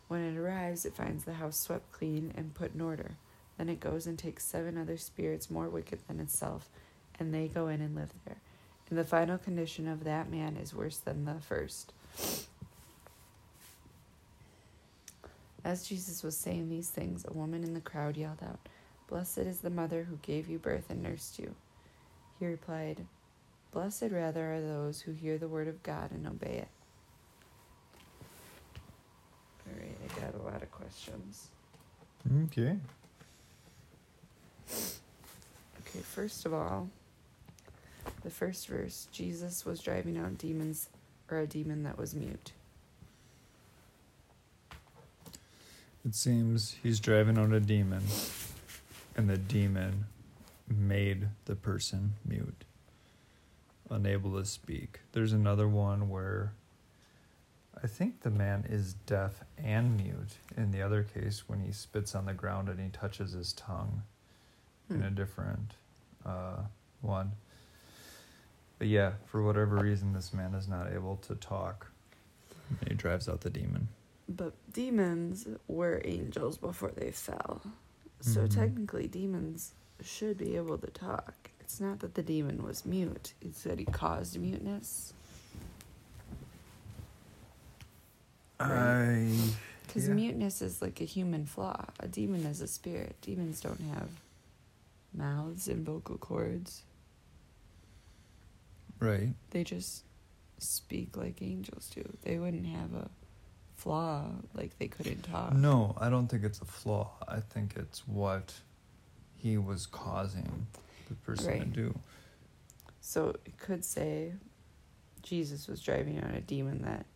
When 0.06 0.20
it 0.20 0.38
arrives, 0.38 0.84
it 0.84 0.94
finds 0.94 1.24
the 1.24 1.34
house 1.34 1.58
swept 1.58 1.92
clean 1.92 2.32
and 2.36 2.54
put 2.54 2.74
in 2.74 2.80
order. 2.80 3.16
Then 3.56 3.68
it 3.68 3.80
goes 3.80 4.06
and 4.06 4.18
takes 4.18 4.44
seven 4.44 4.78
other 4.78 4.96
spirits 4.96 5.50
more 5.50 5.68
wicked 5.68 6.00
than 6.06 6.20
itself, 6.20 6.68
and 7.18 7.34
they 7.34 7.48
go 7.48 7.68
in 7.68 7.80
and 7.80 7.94
live 7.94 8.12
there. 8.24 8.40
And 8.88 8.98
the 8.98 9.04
final 9.04 9.38
condition 9.38 9.88
of 9.88 10.04
that 10.04 10.30
man 10.30 10.56
is 10.56 10.74
worse 10.74 10.98
than 10.98 11.24
the 11.24 11.40
first. 11.40 11.92
As 15.68 15.86
Jesus 15.86 16.22
was 16.22 16.34
saying 16.34 16.70
these 16.70 16.88
things, 16.88 17.26
a 17.28 17.34
woman 17.34 17.62
in 17.62 17.74
the 17.74 17.82
crowd 17.82 18.16
yelled 18.16 18.42
out, 18.42 18.58
Blessed 19.06 19.40
is 19.40 19.60
the 19.60 19.68
mother 19.68 20.04
who 20.04 20.16
gave 20.22 20.48
you 20.48 20.58
birth 20.58 20.86
and 20.88 21.02
nursed 21.02 21.38
you. 21.38 21.54
He 22.40 22.46
replied, 22.46 23.04
Blessed 23.70 24.08
rather 24.10 24.54
are 24.54 24.62
those 24.62 25.02
who 25.02 25.12
hear 25.12 25.36
the 25.36 25.46
word 25.46 25.68
of 25.68 25.82
God 25.82 26.10
and 26.10 26.26
obey 26.26 26.64
it. 26.64 26.68
All 29.66 29.78
right, 29.78 29.94
I 30.02 30.20
got 30.22 30.40
a 30.40 30.42
lot 30.42 30.62
of 30.62 30.72
questions. 30.72 31.48
Okay. 32.44 32.78
Okay, 34.70 36.00
first 36.00 36.46
of 36.46 36.54
all, 36.54 36.88
the 38.22 38.30
first 38.30 38.68
verse 38.68 39.06
Jesus 39.12 39.66
was 39.66 39.80
driving 39.80 40.16
out 40.16 40.38
demons, 40.38 40.88
or 41.30 41.40
a 41.40 41.46
demon 41.46 41.82
that 41.82 41.98
was 41.98 42.14
mute. 42.14 42.52
It 46.06 46.14
seems 46.14 46.76
he's 46.82 47.00
driving 47.00 47.38
out 47.38 47.52
a 47.52 47.60
demon, 47.60 48.02
and 49.16 49.28
the 49.28 49.36
demon 49.36 50.06
made 50.68 51.28
the 51.46 51.54
person 51.56 52.14
mute, 52.24 52.64
unable 53.90 54.38
to 54.38 54.44
speak. 54.44 55.00
There's 55.12 55.32
another 55.32 55.68
one 55.68 56.08
where 56.08 56.52
I 57.82 57.86
think 57.86 58.22
the 58.22 58.30
man 58.30 58.64
is 58.68 58.94
deaf 59.06 59.40
and 59.56 59.96
mute. 59.96 60.36
In 60.56 60.70
the 60.70 60.82
other 60.82 61.02
case, 61.02 61.44
when 61.48 61.60
he 61.60 61.72
spits 61.72 62.14
on 62.14 62.26
the 62.26 62.34
ground 62.34 62.68
and 62.68 62.80
he 62.80 62.88
touches 62.88 63.32
his 63.32 63.52
tongue 63.52 64.02
in 64.90 65.02
a 65.02 65.08
Hmm. 65.08 65.14
different 65.14 65.74
uh, 66.24 66.62
one. 67.02 67.32
But 68.78 68.88
yeah, 68.88 69.12
for 69.26 69.42
whatever 69.42 69.76
reason, 69.76 70.12
this 70.12 70.32
man 70.32 70.54
is 70.54 70.68
not 70.68 70.92
able 70.92 71.16
to 71.28 71.34
talk. 71.34 71.90
And 72.80 72.88
he 72.88 72.94
drives 72.94 73.28
out 73.28 73.40
the 73.42 73.50
demon. 73.50 73.88
But 74.28 74.54
demons 74.72 75.46
were 75.68 76.02
angels 76.04 76.58
before 76.58 76.90
they 76.92 77.10
fell. 77.12 77.62
So 78.20 78.46
Mhm. 78.46 78.50
technically, 78.54 79.08
demons 79.08 79.72
should 80.02 80.36
be 80.38 80.56
able 80.56 80.78
to 80.78 80.88
talk. 80.88 81.50
It's 81.60 81.80
not 81.80 82.00
that 82.00 82.14
the 82.14 82.22
demon 82.22 82.62
was 82.62 82.84
mute, 82.84 83.34
it's 83.40 83.62
that 83.62 83.78
he 83.78 83.84
caused 83.84 84.38
muteness. 84.38 85.12
I 88.60 89.54
Because 89.86 90.06
Yeah. 90.08 90.14
muteness 90.14 90.60
is 90.60 90.82
like 90.82 91.00
a 91.00 91.04
human 91.04 91.46
flaw. 91.46 91.86
A 92.00 92.06
demon 92.08 92.44
is 92.44 92.60
a 92.60 92.68
spirit. 92.68 93.16
Demons 93.22 93.60
don't 93.62 93.80
have 93.80 94.10
mouths 95.14 95.66
and 95.68 95.84
vocal 95.86 96.18
cords, 96.18 96.82
right. 99.00 99.34
they 99.50 99.64
just 99.64 100.04
speak 100.58 101.16
like 101.16 101.40
angels 101.40 101.88
do. 101.94 102.04
They 102.22 102.38
wouldn't 102.38 102.66
have 102.66 102.92
a 102.94 103.10
flaw 103.78 104.24
like 104.54 104.76
they 104.78 104.88
couldn't 104.88 105.22
talk. 105.22 105.54
No, 105.54 105.96
I 105.98 106.10
don't 106.10 106.26
think 106.26 106.44
it's 106.44 106.60
a 106.60 106.64
flaw. 106.64 107.12
I 107.26 107.40
think 107.40 107.74
it's 107.76 108.06
what 108.06 108.52
he 109.36 109.56
was 109.56 109.86
causing 109.86 110.66
the 111.08 111.14
person 111.14 111.60
to 111.60 111.64
do. 111.64 111.98
So 113.00 113.30
it 113.46 113.56
could 113.56 113.84
say 113.84 114.34
Jesus 115.22 115.68
was 115.68 115.80
driving 115.80 116.18
out 116.18 116.34
a 116.34 116.40
demon 116.40 116.82
that 116.82 117.06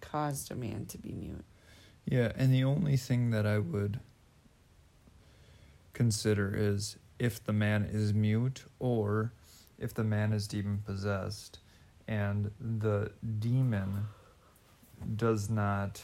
caused 0.00 0.50
a 0.50 0.54
man 0.54 0.86
to 0.86 0.98
be 0.98 1.12
mute. 1.12 1.44
Yeah, 2.04 2.32
and 2.36 2.52
the 2.52 2.64
only 2.64 2.96
thing 2.96 3.30
that 3.30 3.46
I 3.46 3.58
would 3.58 4.00
consider 5.92 6.52
is 6.54 6.96
if 7.18 7.42
the 7.42 7.52
man 7.52 7.84
is 7.84 8.12
mute 8.12 8.64
or 8.80 9.32
if 9.78 9.94
the 9.94 10.04
man 10.04 10.32
is 10.32 10.46
demon 10.48 10.82
possessed 10.84 11.60
and 12.06 12.50
the 12.60 13.12
demon 13.38 14.06
does 15.16 15.48
not 15.50 16.00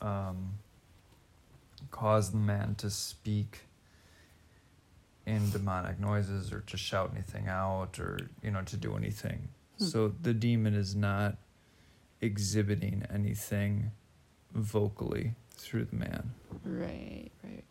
um, 0.00 0.54
cause 1.90 2.30
the 2.30 2.36
man 2.38 2.74
to 2.76 2.90
speak 2.90 3.60
in 5.26 5.50
demonic 5.50 6.00
noises 6.00 6.52
or 6.52 6.60
to 6.62 6.76
shout 6.76 7.10
anything 7.14 7.46
out 7.48 7.98
or 7.98 8.18
you 8.42 8.50
know 8.50 8.62
to 8.62 8.76
do 8.76 8.96
anything 8.96 9.48
Hmm. 9.78 9.84
so 9.86 10.12
the 10.22 10.34
demon 10.34 10.74
is 10.74 10.94
not 10.94 11.36
exhibiting 12.20 13.02
anything 13.12 13.92
vocally 14.54 15.34
through 15.52 15.84
the 15.86 15.96
man 15.96 16.30
Right, 16.64 17.30
right. 17.44 17.64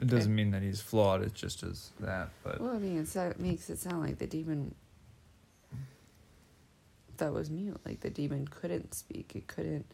it 0.00 0.06
doesn't 0.06 0.34
mean 0.34 0.50
that 0.52 0.62
he's 0.62 0.80
flawed 0.80 1.22
it 1.22 1.34
just 1.34 1.62
is 1.62 1.90
that 2.00 2.30
but 2.44 2.60
Well, 2.60 2.74
I 2.74 2.78
mean, 2.78 2.98
it 2.98 3.40
makes 3.40 3.68
it 3.68 3.78
sound 3.78 4.00
like 4.02 4.18
the 4.18 4.26
demon 4.26 4.74
that 7.18 7.32
was 7.32 7.50
mute. 7.50 7.78
Like 7.84 8.00
the 8.00 8.08
demon 8.10 8.48
couldn't 8.48 8.94
speak. 8.94 9.32
It 9.34 9.46
couldn't, 9.46 9.84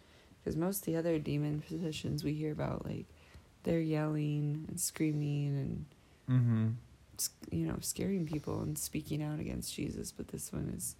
because 0.46 0.56
most 0.56 0.78
of 0.78 0.84
the 0.84 0.96
other 0.96 1.18
demon 1.18 1.60
possessions 1.60 2.22
we 2.22 2.32
hear 2.32 2.52
about, 2.52 2.86
like 2.86 3.06
they're 3.64 3.80
yelling 3.80 4.64
and 4.68 4.78
screaming 4.78 5.86
and 6.28 6.38
mm-hmm. 6.38 6.68
you 7.50 7.66
know 7.66 7.78
scaring 7.80 8.26
people 8.26 8.60
and 8.60 8.78
speaking 8.78 9.24
out 9.24 9.40
against 9.40 9.74
Jesus. 9.74 10.12
But 10.12 10.28
this 10.28 10.52
one 10.52 10.72
is 10.76 10.94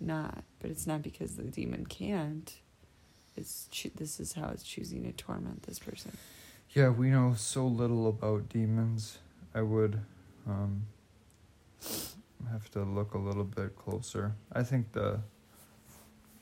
not. 0.00 0.42
But 0.58 0.72
it's 0.72 0.88
not 0.88 1.02
because 1.02 1.36
the 1.36 1.44
demon 1.44 1.86
can't. 1.86 2.52
It's 3.36 3.68
choo- 3.70 3.92
this 3.94 4.18
is 4.18 4.32
how 4.32 4.48
it's 4.48 4.64
choosing 4.64 5.04
to 5.04 5.12
torment 5.12 5.62
this 5.62 5.78
person. 5.78 6.16
yeah 6.70 6.88
we 6.88 7.10
know 7.10 7.34
so 7.36 7.66
little 7.66 8.08
about 8.08 8.48
demons 8.48 9.18
i 9.54 9.62
would 9.62 10.00
um, 10.48 10.82
have 12.50 12.68
to 12.70 12.82
look 12.82 13.14
a 13.14 13.18
little 13.18 13.44
bit 13.44 13.76
closer 13.76 14.34
i 14.52 14.62
think 14.62 14.90
the 14.92 15.20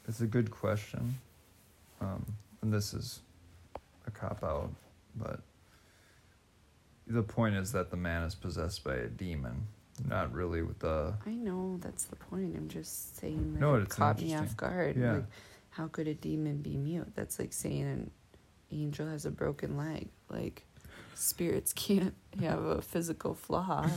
it's 0.08 0.20
a 0.20 0.26
good 0.26 0.50
question 0.50 1.18
um, 2.02 2.26
and 2.62 2.72
this 2.72 2.92
is 2.92 3.20
a 4.06 4.10
cop 4.10 4.42
out 4.42 4.70
but 5.14 5.40
the 7.06 7.22
point 7.22 7.54
is 7.54 7.72
that 7.72 7.90
the 7.90 7.96
man 7.96 8.22
is 8.22 8.34
possessed 8.34 8.84
by 8.84 8.94
a 8.94 9.08
demon 9.08 9.66
not 10.08 10.32
really 10.32 10.62
with 10.62 10.78
the 10.80 11.14
I 11.26 11.34
know 11.34 11.78
that's 11.80 12.04
the 12.04 12.16
point. 12.16 12.56
I'm 12.56 12.68
just 12.68 13.18
saying 13.18 13.54
that 13.54 13.60
No, 13.60 13.74
it 13.74 13.88
caught 13.88 14.20
me 14.20 14.34
off 14.34 14.56
guard. 14.56 14.96
Yeah. 14.96 15.14
Like, 15.14 15.24
how 15.70 15.88
could 15.88 16.08
a 16.08 16.14
demon 16.14 16.58
be 16.58 16.76
mute? 16.76 17.12
That's 17.14 17.38
like 17.38 17.52
saying 17.52 17.82
an 17.82 18.10
angel 18.70 19.06
has 19.06 19.26
a 19.26 19.30
broken 19.30 19.76
leg. 19.76 20.08
Like, 20.28 20.64
spirits 21.14 21.72
can't 21.74 22.14
have 22.40 22.62
a 22.64 22.82
physical 22.82 23.34
flaw. 23.34 23.88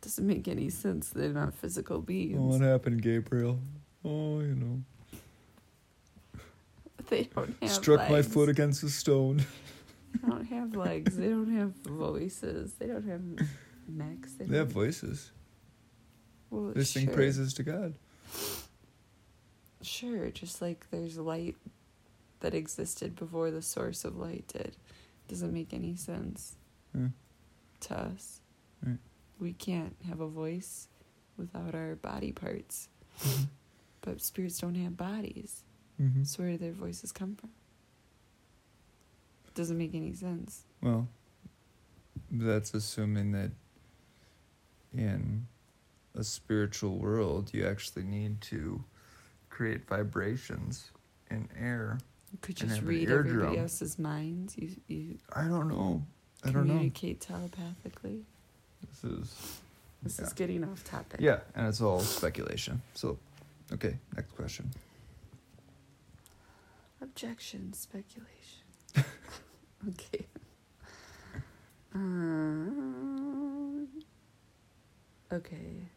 Doesn't 0.00 0.26
make 0.26 0.48
any 0.48 0.70
sense. 0.70 1.10
They're 1.10 1.30
not 1.30 1.54
physical 1.54 2.00
beings. 2.00 2.38
What 2.38 2.60
happened 2.60 3.02
gabriel 3.02 3.58
oh 4.04 4.40
you 4.40 4.54
know 4.54 4.82
they 7.10 7.24
don't 7.34 7.54
have 7.60 7.70
struck 7.70 8.08
my 8.10 8.22
foot 8.22 8.48
against 8.48 8.82
a 8.82 8.88
stone 8.90 9.44
They 10.22 10.28
don't 10.28 10.46
have 10.46 10.76
legs. 10.76 11.16
They 11.16 11.28
don't 11.28 11.54
have 11.56 11.72
voices. 11.86 12.74
They 12.74 12.86
don't 12.86 13.06
have 13.08 13.22
necks. 13.88 14.34
They, 14.34 14.44
they 14.46 14.58
have 14.58 14.70
voices 14.72 15.30
Well, 16.50 16.72
they 16.74 16.84
sing 16.84 17.06
sure. 17.06 17.14
praises 17.14 17.52
to 17.54 17.62
god 17.62 17.94
Sure, 19.82 20.30
just 20.30 20.62
like 20.62 20.86
there's 20.90 21.18
light 21.18 21.56
that 22.40 22.54
existed 22.54 23.14
before 23.16 23.50
the 23.50 23.60
source 23.62 24.04
of 24.04 24.16
light 24.16 24.44
did. 24.48 24.76
Doesn't 25.28 25.52
make 25.52 25.74
any 25.74 25.94
sense 25.96 26.56
Hmm. 26.94 27.08
to 27.80 27.98
us. 27.98 28.40
Right. 28.86 28.98
We 29.40 29.52
can't 29.52 29.96
have 30.06 30.20
a 30.20 30.28
voice 30.28 30.88
without 31.36 31.74
our 31.74 31.96
body 31.96 32.32
parts. 32.32 32.88
But 34.00 34.20
spirits 34.22 34.58
don't 34.58 34.74
have 34.76 34.96
bodies. 34.96 35.63
Mm-hmm. 36.00 36.24
So 36.24 36.42
where 36.42 36.52
do 36.52 36.58
their 36.58 36.72
voices 36.72 37.12
come 37.12 37.34
from? 37.36 37.50
It 39.48 39.54
Doesn't 39.54 39.78
make 39.78 39.94
any 39.94 40.12
sense. 40.12 40.62
Well, 40.82 41.08
that's 42.30 42.74
assuming 42.74 43.32
that 43.32 43.50
in 44.96 45.46
a 46.16 46.24
spiritual 46.24 46.96
world, 46.96 47.50
you 47.52 47.66
actually 47.66 48.04
need 48.04 48.40
to 48.42 48.82
create 49.50 49.86
vibrations 49.86 50.90
in 51.30 51.48
air. 51.60 51.98
You 52.32 52.38
could 52.40 52.56
just 52.56 52.82
read 52.82 53.10
everybody 53.10 53.58
else's 53.58 53.98
minds. 53.98 54.56
You 54.58 54.70
you 54.88 55.18
I 55.32 55.42
don't 55.44 55.68
know. 55.68 56.02
I 56.42 56.50
don't 56.50 56.66
know. 56.66 56.74
communicate 56.74 57.20
telepathically. 57.20 58.24
This 58.88 59.04
is 59.12 59.60
This 60.02 60.18
Yeah. 60.18 60.26
is 60.26 60.32
getting 60.34 60.64
off 60.64 60.84
topic. 60.84 61.20
yeah, 61.20 61.40
and 61.54 61.66
it's 61.66 61.80
all 61.80 62.00
speculation. 62.00 62.82
So, 62.94 63.18
okay, 63.72 63.96
next 64.14 64.32
question. 64.36 64.70
Objection, 67.04 67.72
speculation. 67.74 68.64
okay. 69.88 70.26
Um, 71.94 73.88
okay. 75.30 75.90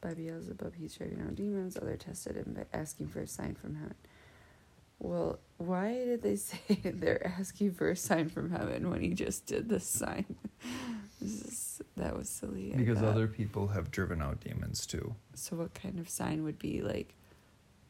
By 0.00 0.12
Beelzebub, 0.14 0.74
he's 0.74 0.96
driving 0.96 1.20
out 1.20 1.36
demons. 1.36 1.76
Other 1.76 1.96
tested 1.96 2.34
him 2.34 2.56
by 2.56 2.66
asking 2.76 3.08
for 3.08 3.20
a 3.20 3.28
sign 3.28 3.54
from 3.54 3.76
heaven. 3.76 3.94
Well, 4.98 5.38
why 5.58 5.92
did 5.92 6.22
they 6.22 6.34
say 6.36 6.58
they're 6.82 7.24
asking 7.38 7.74
for 7.74 7.90
a 7.90 7.96
sign 7.96 8.28
from 8.28 8.50
heaven 8.50 8.90
when 8.90 9.02
he 9.02 9.10
just 9.10 9.46
did 9.46 9.68
this 9.68 9.86
sign? 9.86 10.34
this 11.20 11.42
is, 11.42 11.82
that 11.96 12.16
was 12.16 12.28
silly. 12.28 12.74
Because 12.76 13.04
other 13.04 13.28
people 13.28 13.68
have 13.68 13.92
driven 13.92 14.20
out 14.20 14.40
demons 14.40 14.84
too. 14.84 15.14
So, 15.34 15.54
what 15.54 15.74
kind 15.74 16.00
of 16.00 16.08
sign 16.08 16.42
would 16.42 16.58
be 16.58 16.82
like 16.82 17.14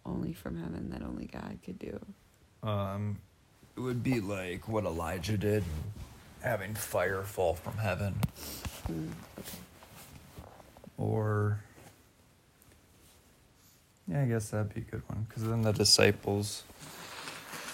only 0.06 0.32
from 0.32 0.56
heaven 0.56 0.90
that 0.90 1.02
only 1.02 1.26
God 1.26 1.58
could 1.64 1.78
do? 1.78 1.98
Um, 2.62 3.18
it 3.76 3.80
would 3.80 4.02
be 4.02 4.20
like 4.20 4.68
what 4.68 4.84
Elijah 4.84 5.36
did, 5.36 5.64
having 6.42 6.74
fire 6.74 7.22
fall 7.22 7.54
from 7.54 7.78
heaven, 7.78 8.14
Mm, 8.88 9.10
okay. 9.38 9.48
or 10.98 11.60
yeah, 14.06 14.22
I 14.22 14.26
guess 14.26 14.50
that'd 14.50 14.74
be 14.74 14.82
a 14.82 14.84
good 14.84 15.02
one. 15.08 15.26
Because 15.28 15.44
then 15.44 15.62
the 15.62 15.72
disciples, 15.72 16.64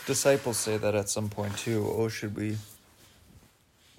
disciples 0.07 0.57
say 0.57 0.77
that 0.77 0.95
at 0.95 1.09
some 1.09 1.29
point 1.29 1.57
too. 1.59 1.87
Oh, 1.97 2.09
should 2.09 2.37
we? 2.37 2.57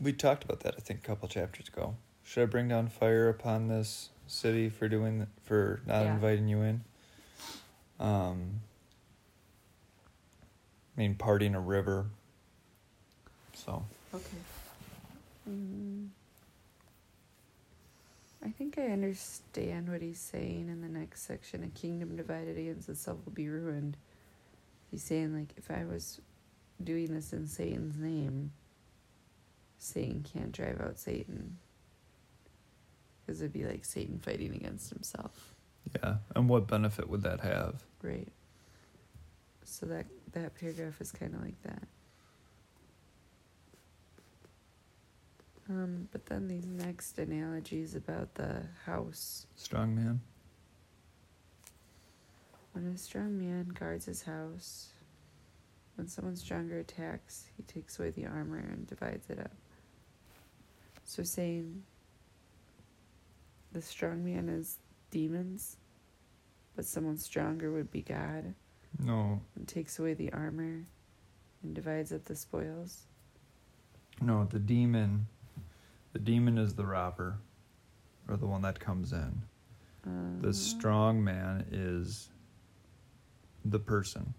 We 0.01 0.13
talked 0.13 0.43
about 0.43 0.61
that 0.61 0.75
I 0.77 0.79
think 0.81 1.00
a 1.00 1.03
couple 1.07 1.27
chapters 1.27 1.67
ago. 1.67 1.95
Should 2.23 2.43
I 2.43 2.45
bring 2.45 2.67
down 2.69 2.88
fire 2.88 3.27
upon 3.29 3.67
this 3.67 4.09
city 4.27 4.69
for 4.69 4.88
doing 4.88 5.27
for 5.43 5.81
not 5.85 6.03
Yeah. 6.03 6.13
inviting 6.13 6.47
you 6.47 6.61
in? 6.61 6.81
Um. 8.01 8.62
I 10.98 11.00
mean, 11.00 11.15
parting 11.15 11.55
a 11.55 11.60
river. 11.62 12.08
So. 13.53 13.86
Okay. 14.13 14.25
Mm. 15.50 16.08
I 18.43 18.50
think 18.50 18.77
I 18.77 18.88
understand 18.88 19.89
what 19.89 20.01
he's 20.01 20.20
saying 20.20 20.67
in 20.70 20.81
the 20.81 20.89
next 20.89 21.22
section. 21.24 21.63
A 21.63 21.79
kingdom 21.79 22.15
divided 22.15 22.58
against 22.58 22.89
itself 22.89 23.20
will 23.24 23.34
be 23.34 23.48
ruined. 23.48 23.98
He's 24.89 25.03
saying, 25.03 25.34
like, 25.36 25.53
if 25.58 25.70
I 25.72 25.86
was 25.86 26.20
doing 26.84 27.13
this 27.13 27.34
in 27.34 27.48
Satan's 27.48 27.98
name, 27.98 28.51
Satan 29.77 30.24
can't 30.24 30.51
drive 30.51 30.81
out 30.81 31.00
Satan. 31.00 31.58
Because 33.25 33.41
it'd 33.41 33.53
be 33.53 33.63
like 33.63 33.86
Satan 33.86 34.20
fighting 34.20 34.55
against 34.55 34.89
himself, 34.89 35.53
Yeah, 35.95 36.15
and 36.35 36.47
what 36.47 36.67
benefit 36.67 37.09
would 37.09 37.23
that 37.23 37.41
have? 37.41 37.83
right? 38.03 38.27
So 39.63 39.85
that 39.88 40.05
that 40.33 40.55
paragraph 40.59 41.00
is 41.01 41.11
kind 41.11 41.33
of 41.35 41.41
like 41.41 41.61
that. 41.63 41.83
Um, 45.69 46.09
but 46.11 46.25
then 46.25 46.47
these 46.47 46.65
next 46.65 47.17
analogies 47.17 47.95
about 47.95 48.33
the 48.35 48.63
house. 48.85 49.45
Strong 49.55 49.95
man. 49.95 50.19
When 52.73 52.88
a 52.88 52.97
strong 52.97 53.38
man 53.38 53.69
guards 53.77 54.05
his 54.05 54.23
house, 54.23 54.89
when 55.95 56.07
someone 56.07 56.35
stronger 56.35 56.79
attacks, 56.79 57.45
he 57.55 57.63
takes 57.63 58.00
away 58.00 58.09
the 58.09 58.25
armor 58.25 58.57
and 58.57 58.88
divides 58.88 59.29
it 59.29 59.39
up. 59.39 59.51
So 61.05 61.23
saying 61.23 61.83
the 63.71 63.81
strong 63.81 64.23
man 64.23 64.50
is 64.50 64.77
demons, 65.11 65.77
but 66.75 66.85
someone 66.85 67.17
stronger 67.17 67.71
would 67.71 67.91
be 67.91 68.01
God 68.01 68.55
No, 68.99 69.41
and 69.55 69.67
takes 69.67 69.99
away 69.99 70.13
the 70.15 70.31
armor 70.33 70.85
and 71.63 71.75
divides 71.75 72.11
up 72.11 72.25
the 72.25 72.35
spoils. 72.35 73.05
no, 74.21 74.45
the 74.45 74.59
demon. 74.59 75.27
The 76.13 76.19
demon 76.19 76.57
is 76.57 76.73
the 76.75 76.85
robber, 76.85 77.37
or 78.27 78.35
the 78.37 78.45
one 78.47 78.61
that 78.63 78.79
comes 78.79 79.13
in. 79.13 79.41
Uh, 80.05 80.41
The 80.41 80.53
strong 80.53 81.23
man 81.23 81.65
is 81.71 82.29
the 83.63 83.79
person. 83.79 84.33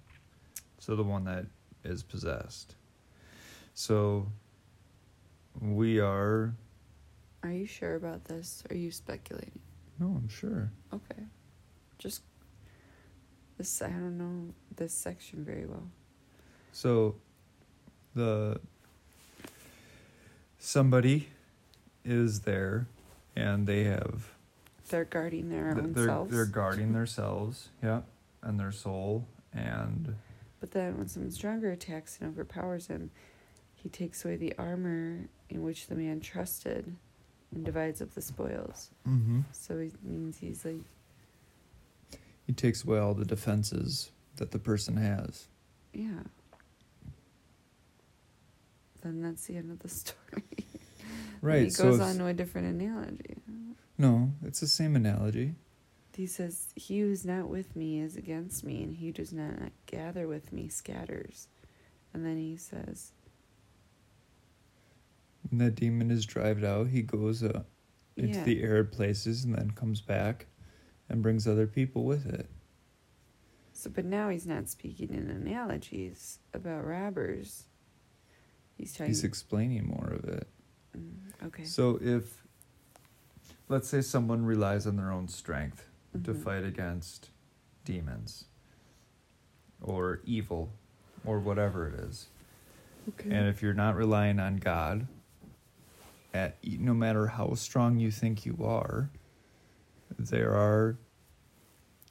So 0.79 0.97
the 0.97 1.03
one 1.05 1.25
that 1.25 1.47
is 1.85 2.03
possessed. 2.03 2.75
So 3.75 4.27
we 5.61 5.99
are 6.01 6.55
Are 7.43 7.51
you 7.53 7.67
sure 7.67 7.95
about 7.95 8.25
this? 8.27 8.63
Are 8.71 8.77
you 8.77 8.91
speculating? 8.91 9.61
No, 10.03 10.17
I'm 10.17 10.29
sure. 10.29 10.71
Okay. 10.93 11.23
Just 11.99 12.23
this 13.59 13.81
I 13.83 13.89
don't 13.89 14.19
know 14.19 14.53
this 14.77 14.93
section 14.93 15.45
very 15.45 15.65
well. 15.67 15.87
So 16.73 17.15
the 18.15 18.61
somebody 20.59 21.29
is 22.05 22.41
there 22.41 22.87
and 23.37 23.67
they 23.67 23.85
have 23.85 24.33
They're 24.89 25.05
guarding 25.05 25.49
their 25.51 25.73
th- 25.75 25.85
own 25.85 25.93
they're 25.93 26.07
selves. 26.07 26.31
they're 26.33 26.47
guarding 26.47 26.93
themselves, 26.93 27.69
yeah, 27.83 28.01
and 28.43 28.59
their 28.59 28.73
soul 28.73 29.27
and 29.55 30.17
But 30.61 30.73
then 30.73 30.99
when 30.99 31.09
someone 31.09 31.31
stronger 31.31 31.71
attacks 31.71 32.19
and 32.21 32.29
overpowers 32.29 32.89
him, 32.89 33.11
he 33.75 33.89
takes 33.89 34.25
away 34.25 34.37
the 34.37 34.55
armor 34.59 35.29
in 35.49 35.63
which 35.63 35.87
the 35.87 35.95
man 35.95 36.21
trusted 36.21 36.97
and 37.55 37.65
divides 37.65 38.01
up 38.03 38.15
the 38.15 38.23
spoils. 38.23 38.91
mm-hmm. 39.09 39.41
So 39.53 39.79
it 39.79 39.93
means 40.03 40.39
he's 40.39 40.65
like 40.65 40.81
he 42.47 42.53
takes 42.53 42.85
away 42.85 42.99
all 42.99 43.15
the 43.15 43.25
defenses 43.25 44.11
that 44.37 44.51
the 44.51 44.59
person 44.59 44.97
has. 44.97 45.47
yeah. 45.93 46.23
Then 49.03 49.21
that's 49.21 49.47
the 49.47 49.57
end 49.57 49.71
of 49.73 49.81
the 49.81 49.89
story. 50.01 50.43
Right. 51.41 51.65
he 51.65 51.71
so 51.71 51.91
goes 51.91 52.01
on 52.01 52.19
to 52.19 52.27
a 52.27 52.33
different 52.33 52.69
analogy. 52.81 53.37
no, 53.99 54.33
it's 54.45 54.61
the 54.61 54.69
same 54.69 54.95
analogy. 54.95 55.55
He 56.15 56.27
says, 56.27 56.69
He 56.77 57.01
who 57.01 57.11
is 57.11 57.25
not 57.25 57.49
with 57.49 57.75
me 57.75 58.01
is 58.01 58.17
against 58.17 58.63
me, 58.65 58.83
and 58.83 58.95
he 58.95 59.07
who 59.07 59.13
does 59.13 59.33
not 59.33 59.73
gather 59.87 60.29
with 60.29 60.53
me 60.53 60.69
scatters. 60.69 61.49
And 62.15 62.25
then 62.25 62.37
he 62.37 62.57
says, 62.57 63.13
When 65.53 65.59
that 65.59 65.75
demon 65.75 66.11
is 66.11 66.25
driven 66.25 66.65
out, 66.65 66.87
he 66.89 67.03
goes 67.03 67.43
uh, 67.43 67.63
into 68.17 68.39
Yeah. 68.39 68.45
the 68.45 68.63
arid 68.63 68.91
places 68.91 69.45
and 69.45 69.55
then 69.55 69.71
comes 69.73 70.01
back 70.01 70.47
and 71.11 71.23
brings 71.23 71.47
other 71.47 71.67
people 71.67 72.05
with 72.07 72.25
it. 72.25 72.49
So, 73.75 73.91
but 73.91 74.07
now 74.07 74.31
he's 74.31 74.47
not 74.47 74.71
speaking 74.71 75.13
in 75.13 75.29
analogies 75.29 76.39
about 76.55 76.87
robbers. 76.87 77.67
He's 78.79 78.93
talking. 78.95 79.09
He's 79.09 79.25
explaining 79.25 79.87
more 79.89 80.09
of 80.09 80.25
it. 80.25 80.49
Mm, 80.97 81.47
okay. 81.49 81.65
So 81.65 81.99
if, 82.01 82.47
let's 83.69 83.91
say, 83.91 84.01
someone 84.01 84.47
relies 84.47 84.87
on 84.87 84.97
their 84.97 85.13
own 85.13 85.29
strength 85.29 85.87
to 86.25 86.33
Mhm. 86.33 86.43
fight 86.43 86.65
against 86.65 87.29
demons 87.85 88.47
or 89.83 90.23
evil 90.25 90.73
or 91.27 91.41
whatever 91.41 91.89
it 91.89 91.95
is, 92.01 92.29
Okay. 93.11 93.29
and 93.29 93.49
if 93.49 93.61
you're 93.61 93.75
not 93.75 93.97
relying 93.97 94.39
on 94.41 94.57
God, 94.57 95.09
at 96.35 96.57
no 96.65 96.95
matter 96.95 97.27
how 97.27 97.55
strong 97.55 97.99
you 97.99 98.11
think 98.11 98.47
you 98.47 98.59
are, 98.63 99.11
there 100.19 100.53
are 100.55 100.99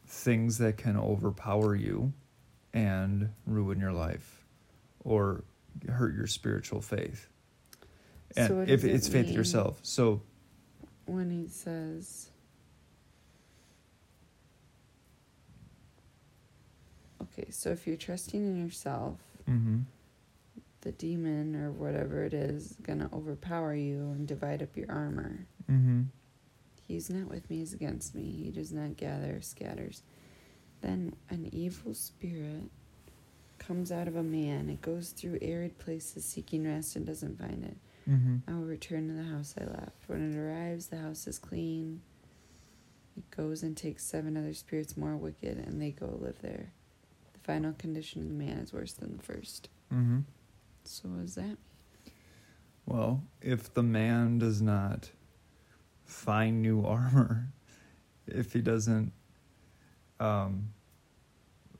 things 0.08 0.58
that 0.58 0.78
can 0.78 0.98
overpower 0.98 1.76
you 1.76 2.14
and 2.74 3.30
ruin 3.46 3.80
your 3.80 3.94
life 3.94 4.46
or 5.04 5.44
hurt 5.90 6.14
your 6.16 6.28
spiritual 6.28 6.82
faith. 6.82 7.28
And 8.36 8.48
So 8.48 8.60
if 8.62 8.84
it 8.84 8.92
it's 8.92 9.08
faith 9.08 9.30
yourself. 9.30 9.80
So 9.84 10.22
when 11.06 11.30
he 11.32 11.48
says, 11.48 12.30
okay, 17.24 17.50
so 17.50 17.70
if 17.72 17.88
you're 17.88 17.98
trusting 17.98 18.42
in 18.42 18.64
yourself, 18.64 19.20
mhm. 19.50 19.84
The 20.82 20.91
demon 20.91 21.56
or 21.56 21.72
whatever 21.72 22.24
it 22.24 22.34
is 22.34 22.76
gonna 22.82 23.10
overpower 23.13 23.74
you 23.74 24.12
and 24.12 24.28
divide 24.28 24.62
up 24.62 24.76
your 24.76 24.91
armor. 24.91 25.46
Mhm. 25.70 26.08
He's 26.88 27.10
not 27.10 27.30
with 27.30 27.50
me, 27.50 27.58
he's 27.58 27.74
against 27.74 28.15
me. 28.15 28.32
He 28.32 28.52
does 28.52 28.72
not 28.74 28.98
gather, 28.98 29.39
scatters. 29.41 30.04
Then 30.82 31.13
an 31.30 31.48
evil 31.54 31.94
spirit 31.94 32.70
comes 33.60 33.91
out 33.91 34.08
of 34.08 34.15
a 34.15 34.24
man. 34.24 34.70
It 34.70 34.82
goes 34.82 35.12
through 35.12 35.38
arid 35.41 35.78
places 35.78 36.26
seeking 36.26 36.65
rest 36.65 36.96
and 36.96 37.06
doesn't 37.06 37.38
find 37.38 37.63
it. 37.63 37.78
Mhm. 38.10 38.41
I 38.48 38.56
will 38.56 38.65
return 38.65 39.08
to 39.08 39.13
the 39.13 39.24
house 39.24 39.54
I 39.58 39.65
left. 39.65 40.10
When 40.10 40.32
it 40.32 40.36
arrives, 40.36 40.88
the 40.88 40.98
house 40.98 41.28
is 41.28 41.38
clean. 41.38 42.02
It 43.15 43.30
goes 43.30 43.62
and 43.62 43.78
takes 43.78 44.04
seven 44.04 44.36
other 44.36 44.54
spirits 44.56 44.98
more 44.98 45.15
wicked, 45.15 45.60
and 45.60 45.80
they 45.80 45.91
go 45.91 46.08
live 46.20 46.41
there. 46.41 46.72
The 47.34 47.39
final 47.39 47.74
condition 47.74 48.24
of 48.24 48.30
the 48.30 48.34
man 48.34 48.58
is 48.58 48.74
worse 48.74 48.94
than 48.94 49.15
the 49.17 49.24
first. 49.24 49.70
Mhm. 49.91 50.24
So, 50.84 51.10
what 51.10 51.22
does 51.22 51.36
that 51.36 51.41
mean? 51.44 51.58
Well, 52.86 53.24
if 53.41 53.74
the 53.74 53.84
man 53.84 54.39
does 54.39 54.62
not 54.62 55.10
find 56.04 56.62
new 56.62 56.86
armor, 56.86 57.48
if 58.28 58.54
he 58.54 58.62
doesn't 58.62 59.13
um, 60.20 60.70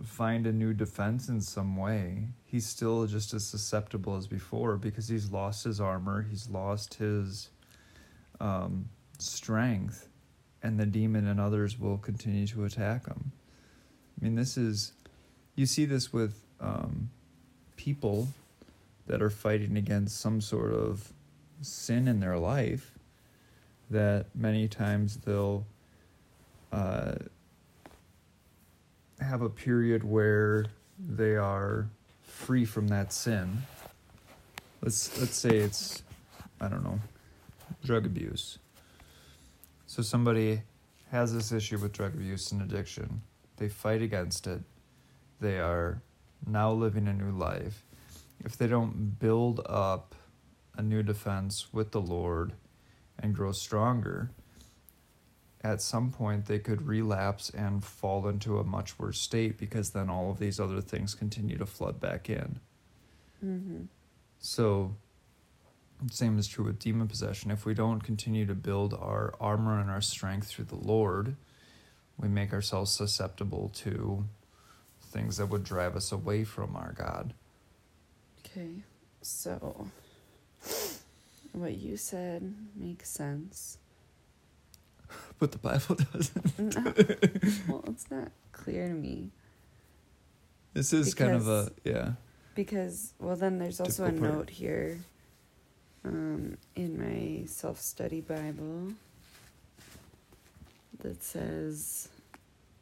find 0.04 0.48
a 0.48 0.52
new 0.52 0.74
defense 0.74 1.28
in 1.28 1.42
some 1.42 1.76
way, 1.76 2.30
he's 2.46 2.66
still 2.66 3.06
just 3.08 3.34
as 3.34 3.46
susceptible 3.46 4.16
as 4.16 4.28
before 4.28 4.78
because 4.78 5.08
he's 5.08 5.32
lost 5.32 5.64
his 5.64 5.82
armor, 5.82 6.22
he's 6.22 6.50
lost 6.50 6.96
his 6.96 7.50
um, 8.40 8.90
strength, 9.20 10.08
and 10.64 10.80
the 10.80 10.86
demon 10.86 11.28
and 11.28 11.40
others 11.40 11.80
will 11.80 11.98
continue 11.98 12.48
to 12.48 12.66
attack 12.66 13.08
him. 13.08 13.32
I 14.20 14.24
mean, 14.24 14.36
this 14.36 14.58
is, 14.58 14.94
you 15.56 15.66
see 15.66 15.86
this 15.86 16.14
with 16.14 16.44
um, 16.60 17.10
people 17.76 18.28
that 19.08 19.22
are 19.22 19.30
fighting 19.30 19.78
against 19.78 20.20
some 20.20 20.42
sort 20.42 20.74
of 20.74 21.14
sin 21.62 22.08
in 22.08 22.20
their 22.20 22.38
life 22.38 22.98
that 23.90 24.28
many 24.34 24.68
times 24.68 25.18
they'll 25.18 25.66
uh, 26.72 27.14
have 29.20 29.42
a 29.42 29.50
period 29.50 30.04
where 30.04 30.66
they 30.98 31.36
are 31.36 31.90
free 32.24 32.66
from 32.66 32.88
that 32.88 33.12
sin. 33.14 33.64
Let's 34.82 35.20
let's 35.20 35.36
say 35.36 35.58
it's 35.58 36.02
I 36.60 36.68
don't 36.68 36.84
know 36.84 37.00
drug 37.84 38.06
abuse. 38.06 38.58
So 39.86 40.02
somebody 40.02 40.62
has 41.12 41.34
this 41.34 41.52
issue 41.52 41.78
with 41.78 41.92
drug 41.92 42.14
abuse 42.14 42.52
and 42.52 42.62
addiction. 42.62 43.22
They 43.58 43.68
fight 43.68 44.02
against 44.02 44.48
it. 44.48 44.62
They 45.40 45.60
are 45.60 46.02
now 46.48 46.72
living 46.72 47.08
a 47.08 47.14
new 47.14 47.32
life 47.32 47.84
if 48.46 48.58
they 48.58 48.68
don't 48.68 49.20
build 49.20 49.62
up 49.66 50.16
a 50.76 50.82
new 50.82 51.04
defense 51.04 51.68
with 51.72 51.92
the 51.92 52.02
Lord 52.02 52.54
and 53.20 53.36
grow 53.36 53.52
stronger, 53.52 54.32
at 55.64 55.82
some 55.82 56.12
point 56.12 56.46
they 56.46 56.60
could 56.60 56.88
relapse 56.88 57.50
and 57.52 57.84
fall 57.84 58.28
into 58.28 58.58
a 58.58 58.64
much 58.64 58.98
worse 58.98 59.20
state 59.20 59.58
because 59.58 59.92
then 59.92 60.10
all 60.10 60.32
of 60.32 60.40
these 60.40 60.60
other 60.60 60.82
things 60.82 61.14
continue 61.14 61.58
to 61.58 61.66
flood 61.66 62.00
back 62.00 62.30
in. 62.30 62.60
Mm-hmm. 63.46 63.84
So, 64.40 64.96
same 66.10 66.40
is 66.40 66.48
true 66.48 66.66
with 66.66 66.80
demon 66.80 67.08
possession. 67.08 67.52
If 67.52 67.66
we 67.66 67.76
don't 67.76 68.02
continue 68.02 68.48
to 68.48 68.56
build 68.56 68.96
our 68.96 69.36
armor 69.40 69.80
and 69.80 69.92
our 69.92 70.02
strength 70.02 70.48
through 70.48 70.66
the 70.66 70.76
Lord, 70.76 71.36
we 72.18 72.28
make 72.28 72.54
ourselves 72.54 72.92
susceptible 72.92 73.70
to 73.76 74.26
things 75.02 75.38
that 75.38 75.48
would 75.48 75.64
drive 75.64 75.96
us 75.96 76.12
away 76.12 76.44
from 76.44 76.76
our 76.76 76.94
God. 76.94 77.36
Okay, 78.52 78.70
so 79.22 79.88
what 81.54 81.74
you 81.78 81.98
said 81.98 82.54
makes 82.76 83.10
sense. 83.10 83.78
But 85.40 85.52
the 85.52 85.58
Bible 85.58 85.96
doesn't. 85.96 86.76
No, 86.76 86.94
well, 87.68 87.84
it's 87.88 88.10
not 88.12 88.32
clear 88.52 88.88
to 88.90 88.94
me 88.94 89.32
This 90.74 90.94
is 90.94 91.14
kind 91.16 91.34
of 91.34 91.48
a 91.48 91.72
yeah. 91.84 92.12
because, 92.56 93.14
well, 93.20 93.36
then 93.36 93.58
there's 93.58 93.80
also 93.80 94.04
a 94.06 94.10
part. 94.12 94.22
note 94.22 94.50
here 94.52 95.00
um, 96.06 96.58
in 96.76 96.98
my 97.00 97.46
self 97.48 97.80
study 97.80 98.22
Bible 98.22 98.94
that 101.00 101.24
says 101.24 102.10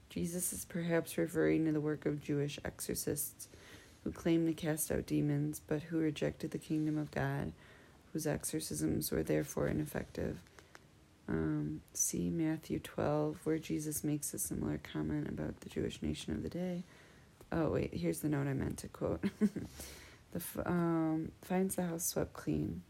Jesus 0.10 0.52
is 0.52 0.66
perhaps 0.66 1.18
referring 1.18 1.66
to 1.66 1.72
the 1.72 1.82
work 1.82 2.06
of 2.06 2.22
Jewish 2.22 2.60
exorcists 2.66 3.48
who 4.10 4.20
claimed 4.20 4.48
to 4.48 4.54
cast 4.54 4.92
out 4.92 5.06
demons 5.06 5.62
but 5.68 5.84
who 5.84 6.00
rejected 6.00 6.50
the 6.50 6.58
kingdom 6.58 6.98
of 6.98 7.12
God, 7.12 7.52
whose 8.12 8.26
exorcisms 8.26 9.12
were 9.12 9.22
therefore 9.22 9.68
ineffective. 9.68 10.40
Um, 11.28 11.82
see 11.94 12.32
Matthew 12.32 12.80
12, 12.80 13.38
where 13.44 13.60
Jesus 13.60 14.04
makes 14.04 14.34
a 14.34 14.40
similar 14.40 14.80
comment 14.82 15.30
about 15.30 15.60
the 15.60 15.70
Jewish 15.70 16.02
nation 16.02 16.34
of 16.34 16.42
the 16.42 16.50
day. 16.50 16.84
Oh, 17.52 17.70
wait, 17.70 17.94
here's 17.94 18.22
the 18.22 18.30
note 18.30 18.48
I 18.48 18.54
meant 18.54 18.80
to 18.80 18.88
quote. 18.88 19.24
the 20.32 20.42
um, 20.66 21.32
finds 21.44 21.76
the 21.76 21.84
house 21.84 22.06
swept 22.06 22.34
clean. 22.34 22.82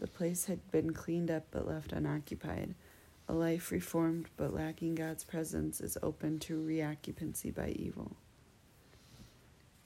The 0.00 0.08
place 0.08 0.46
had 0.46 0.72
been 0.72 0.92
cleaned 0.92 1.30
up 1.30 1.44
but 1.52 1.68
left 1.68 1.92
unoccupied. 1.92 2.74
A 3.28 3.32
life 3.32 3.70
reformed 3.70 4.26
but 4.36 4.52
lacking 4.52 4.96
God's 4.96 5.22
presence 5.22 5.80
is 5.80 5.96
open 6.02 6.40
to 6.40 6.58
reoccupancy 6.60 7.54
by 7.54 7.68
evil. 7.68 8.16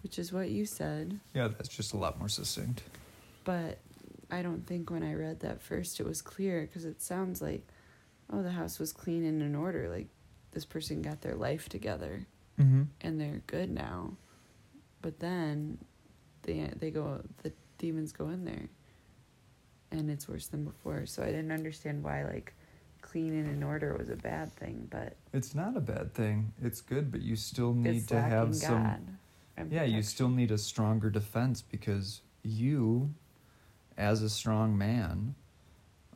Which 0.03 0.19
is 0.19 0.33
what 0.33 0.51
you 0.51 0.65
said, 0.65 1.19
Yeah, 1.35 1.49
that's 1.49 1.69
just 1.69 1.93
a 1.93 1.97
lot 1.97 2.19
more 2.19 2.29
succinct. 2.29 2.83
but 3.45 3.79
I 4.31 4.43
don't 4.43 4.67
think 4.67 4.91
when 4.91 5.03
I 5.03 5.15
read 5.15 5.41
that 5.41 5.63
first 5.63 6.01
it 6.01 6.07
was 6.07 6.21
clear 6.23 6.63
because 6.63 6.85
it 6.85 7.01
sounds 7.01 7.41
like, 7.41 7.67
oh, 8.33 8.43
the 8.43 8.51
house 8.53 8.79
was 8.79 8.93
clean 8.93 9.25
and 9.25 9.41
in 9.43 9.55
order. 9.55 9.89
Like 9.89 10.09
this 10.53 10.65
person 10.67 11.01
got 11.03 11.21
their 11.23 11.35
life 11.35 11.69
together 11.69 12.27
Mm-hmm. 12.61 12.83
and 13.03 13.21
they're 13.21 13.41
good 13.47 13.71
now. 13.71 14.17
But 15.01 15.21
then 15.21 15.79
they 16.43 16.71
they 16.79 16.91
go 16.91 17.23
the 17.45 17.53
demons 17.79 18.13
go 18.13 18.29
in 18.31 18.45
there 18.45 18.69
and 19.93 20.11
it's 20.11 20.29
worse 20.29 20.49
than 20.49 20.65
before. 20.65 21.07
So 21.07 21.23
I 21.23 21.27
didn't 21.27 21.53
understand 21.53 22.03
why 22.05 22.25
like 22.25 22.53
clean 23.01 23.33
and 23.33 23.49
in 23.49 23.63
order 23.63 23.97
was 23.97 24.11
a 24.11 24.17
bad 24.17 24.53
thing, 24.57 24.89
but 24.91 25.17
It's 25.33 25.55
not 25.55 25.77
a 25.77 25.81
bad 25.81 26.13
thing. 26.15 26.53
It's 26.63 26.81
good, 26.81 27.11
but 27.13 27.23
you 27.23 27.37
still 27.37 27.73
need 27.75 28.09
to 28.09 28.21
have 28.21 28.55
some. 28.57 29.19
And 29.59 29.73
Yeah, 29.73 29.83
you 29.83 30.03
still 30.03 30.29
need 30.29 30.53
a 30.53 30.59
stronger 30.59 31.11
defense 31.11 31.63
because 31.63 32.23
you, 32.45 33.13
as 33.97 34.23
a 34.23 34.31
strong 34.31 34.79
man, 34.79 35.35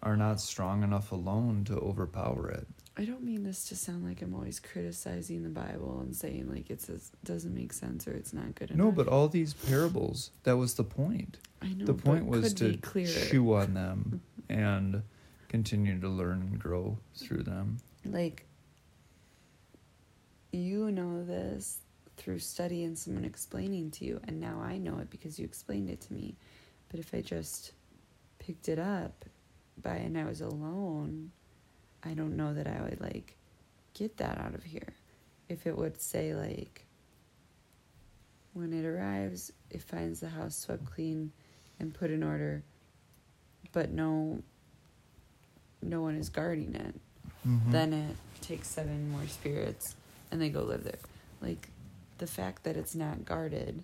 are 0.00 0.16
not 0.16 0.40
strong 0.40 0.85
enough 0.85 1.11
alone 1.11 1.64
to 1.64 1.74
overpower 1.74 2.48
it. 2.50 2.68
I 2.96 3.05
don't 3.05 3.24
mean 3.24 3.42
this 3.42 3.64
to 3.68 3.76
sound 3.76 4.05
like 4.05 4.22
I'm 4.22 4.35
always 4.35 4.61
criticizing 4.61 5.42
the 5.42 5.48
Bible 5.48 6.00
and 6.02 6.14
saying 6.14 6.48
like 6.52 6.70
it 6.70 6.87
doesn't 7.24 7.55
make 7.55 7.72
sense 7.72 8.07
or 8.07 8.12
it's 8.12 8.33
not 8.33 8.55
good 8.55 8.70
enough. 8.70 8.85
No, 8.87 8.92
but 8.92 9.09
all 9.09 9.28
these 9.28 9.55
parables, 9.55 10.31
that 10.44 10.57
was 10.57 10.74
the 10.74 10.85
point. 10.85 11.38
I 11.62 11.72
know 11.72 11.87
the 11.87 11.94
point 11.94 12.26
was 12.26 12.55
to 12.55 12.76
chew 13.07 13.55
on 13.55 13.74
them 13.74 14.20
and 14.48 15.02
continue 15.48 15.98
to 16.00 16.09
learn 16.09 16.42
and 16.42 16.59
grow 16.59 16.98
through 17.16 17.42
them. 17.42 17.78
like 18.05 18.46
you 20.52 20.90
know 20.90 21.24
this 21.24 21.78
through 22.16 22.38
study 22.38 22.85
and 22.85 22.96
someone 22.98 23.25
explaining 23.25 23.90
to 23.90 24.05
you 24.05 24.20
and 24.29 24.38
now 24.40 24.61
i 24.61 24.77
know 24.79 24.98
it 24.98 25.11
because 25.11 25.38
you 25.38 25.44
explained 25.44 25.88
it 25.90 26.01
to 26.01 26.12
me 26.12 26.35
but 26.90 27.01
if 27.01 27.12
i 27.14 27.20
just 27.20 27.72
picked 28.38 28.68
it 28.68 28.79
up 28.79 29.25
by 29.83 29.96
and 29.96 30.16
i 30.18 30.25
was 30.25 30.40
alone 30.40 31.31
i 32.05 32.12
don't 32.14 32.37
know 32.37 32.53
that 32.55 32.66
i 32.66 32.81
would 32.83 33.01
like 33.01 33.37
get 33.94 34.16
that 34.18 34.38
out 34.38 34.55
of 34.55 34.62
here 34.62 34.94
if 35.48 35.66
it 35.66 35.77
would 35.77 36.01
say 36.01 36.35
like 36.35 36.85
when 38.53 38.72
it 38.72 38.85
arrives 38.85 39.51
it 39.70 39.83
finds 39.83 40.20
the 40.20 40.29
house 40.29 40.57
swept 40.57 40.85
clean 40.85 41.33
and 41.81 41.94
put 41.94 42.11
in 42.11 42.22
order 42.22 42.62
but 43.72 43.90
no 43.90 44.42
no 45.81 46.01
one 46.03 46.14
is 46.16 46.29
guarding 46.29 46.75
it 46.75 46.94
Mhm. 47.46 47.72
then 47.72 47.92
it 47.92 48.16
takes 48.40 48.68
seven 48.68 49.11
more 49.11 49.27
spirits 49.27 49.96
and 50.31 50.40
they 50.40 50.48
go 50.48 50.62
live 50.62 50.85
there. 50.85 50.98
Like 51.40 51.68
the 52.23 52.27
fact 52.29 52.63
that 52.63 52.77
it's 52.77 52.95
not 52.95 53.25
guarded 53.25 53.83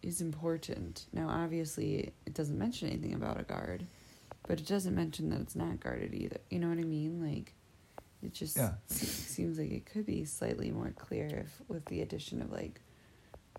is 0.00 0.20
important. 0.20 1.06
Now, 1.12 1.28
obviously, 1.28 2.12
it 2.24 2.34
doesn't 2.34 2.56
mention 2.56 2.88
anything 2.88 3.14
about 3.14 3.40
a 3.40 3.42
guard, 3.42 3.84
but 4.46 4.60
it 4.60 4.66
doesn't 4.68 4.94
mention 4.94 5.30
that 5.30 5.40
it's 5.40 5.56
not 5.56 5.80
guarded 5.80 6.14
either. 6.14 6.36
You 6.50 6.60
know 6.60 6.68
what 6.68 6.78
I 6.78 6.84
mean? 6.84 7.20
Like 7.20 7.52
it 8.22 8.32
just 8.32 8.56
Yeah. 8.56 8.74
seems 8.86 9.58
like 9.58 9.72
it 9.72 9.86
could 9.86 10.06
be 10.06 10.24
slightly 10.24 10.70
more 10.70 10.92
clear 10.92 11.26
if 11.26 11.60
with 11.68 11.84
the 11.86 12.00
addition 12.00 12.40
of 12.40 12.52
like 12.52 12.80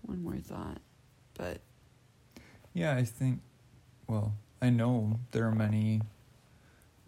one 0.00 0.22
more 0.22 0.38
thought. 0.38 0.80
But 1.34 1.60
Yeah, 2.72 2.96
I 2.96 3.04
think, 3.04 3.42
well, 4.06 4.32
I 4.62 4.70
know 4.70 5.20
there 5.32 5.46
are 5.46 5.54
many 5.54 6.00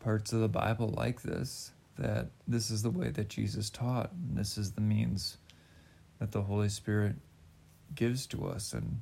parts 0.01 0.35
of 0.35 0.41
the 0.41 0.49
Bible 0.49 0.89
like 0.89 1.23
this, 1.23 1.71
that 1.97 2.29
this 2.47 2.71
is 2.71 2.83
the 2.83 2.91
way 2.91 3.09
that 3.09 3.31
Jesus 3.31 3.71
taught, 3.71 4.13
and 4.13 4.37
this 4.37 4.59
is 4.59 4.73
the 4.73 4.81
means 4.83 5.39
that 6.21 6.33
the 6.33 6.43
Holy 6.43 6.69
Spirit 6.69 7.17
gives 7.95 8.27
to 8.29 8.47
us. 8.47 8.73
And 8.73 9.01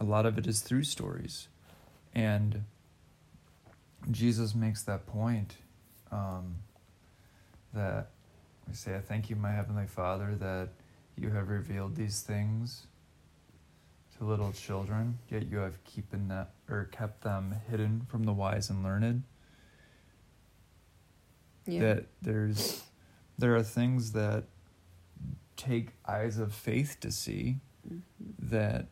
a 0.00 0.04
lot 0.04 0.26
of 0.26 0.38
it 0.38 0.46
is 0.48 0.60
through 0.60 0.84
stories. 0.84 1.48
And 2.14 2.64
Jesus 4.10 4.54
makes 4.54 4.82
that 4.84 5.06
point 5.06 5.56
um, 6.10 6.56
that 7.72 8.10
we 8.68 8.74
say, 8.74 8.96
I 8.96 9.00
thank 9.00 9.30
you, 9.30 9.36
my 9.36 9.52
Heavenly 9.52 9.86
Father, 9.86 10.34
that 10.40 10.70
you 11.16 11.30
have 11.30 11.48
revealed 11.48 11.94
these 11.94 12.20
things 12.20 12.86
to 14.18 14.24
little 14.24 14.52
children, 14.52 15.18
yet 15.28 15.46
you 15.46 15.58
have 15.58 15.82
keeping 15.84 16.28
that 16.28 16.50
or 16.68 16.84
kept 16.90 17.22
them 17.22 17.54
hidden 17.70 18.02
from 18.08 18.24
the 18.24 18.32
wise 18.32 18.70
and 18.70 18.82
learned. 18.82 19.22
yeah, 21.66 21.80
That 21.80 22.06
there's 22.22 22.82
there 23.38 23.54
are 23.56 23.62
things 23.62 24.12
that 24.12 24.44
take 25.62 25.90
eyes 26.06 26.38
of 26.38 26.52
faith 26.52 26.98
to 27.00 27.10
see 27.12 27.60
Mhm. 27.88 28.02
that 28.38 28.86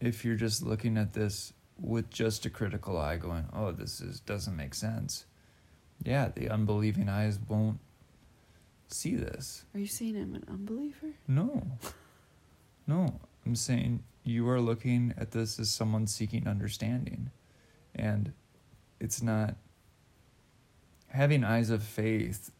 if 0.00 0.24
you're 0.24 0.36
just 0.36 0.62
looking 0.62 0.96
at 0.96 1.12
this 1.12 1.52
with 1.78 2.10
just 2.10 2.44
a 2.46 2.50
critical 2.50 2.96
eye 2.98 3.16
going, 3.16 3.46
Oh, 3.52 3.72
this 3.72 4.00
is 4.00 4.20
doesn't 4.20 4.56
make 4.56 4.74
sense. 4.74 5.26
Yeah, 6.02 6.28
the 6.28 6.48
unbelieving 6.48 7.08
eyes 7.08 7.38
won't 7.38 7.80
see 8.88 9.14
this. 9.16 9.64
are 9.74 9.80
you 9.80 9.86
saying 9.86 10.16
I'm 10.16 10.34
an 10.34 10.44
unbeliever? 10.48 11.14
No. 11.26 11.78
No. 12.86 13.20
I'm 13.46 13.54
saying 13.56 14.02
you 14.24 14.48
are 14.48 14.60
looking 14.60 15.14
at 15.16 15.30
this 15.32 15.58
as 15.58 15.70
someone 15.70 16.06
seeking 16.06 16.46
understanding. 16.48 17.30
And 17.94 18.32
it's 19.00 19.22
not. 19.22 19.56
Having 21.08 21.42
eyes 21.44 21.70
of 21.70 21.82
faith 21.82 22.50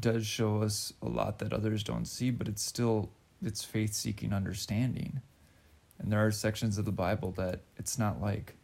does 0.00 0.26
show 0.26 0.62
us 0.62 0.92
a 1.02 1.08
lot 1.08 1.38
that 1.38 1.52
others 1.52 1.82
don't 1.82 2.06
see, 2.06 2.30
but 2.30 2.48
it's 2.48 2.62
still. 2.62 3.10
It's 3.42 3.64
faith 3.64 3.94
seeking 3.94 4.34
understanding. 4.34 5.22
And 5.98 6.12
there 6.12 6.24
are 6.24 6.30
sections 6.30 6.76
of 6.76 6.84
the 6.84 6.92
Bible 6.92 7.32
that 7.32 7.60
it's 7.78 7.98
not 7.98 8.20
like, 8.20 8.54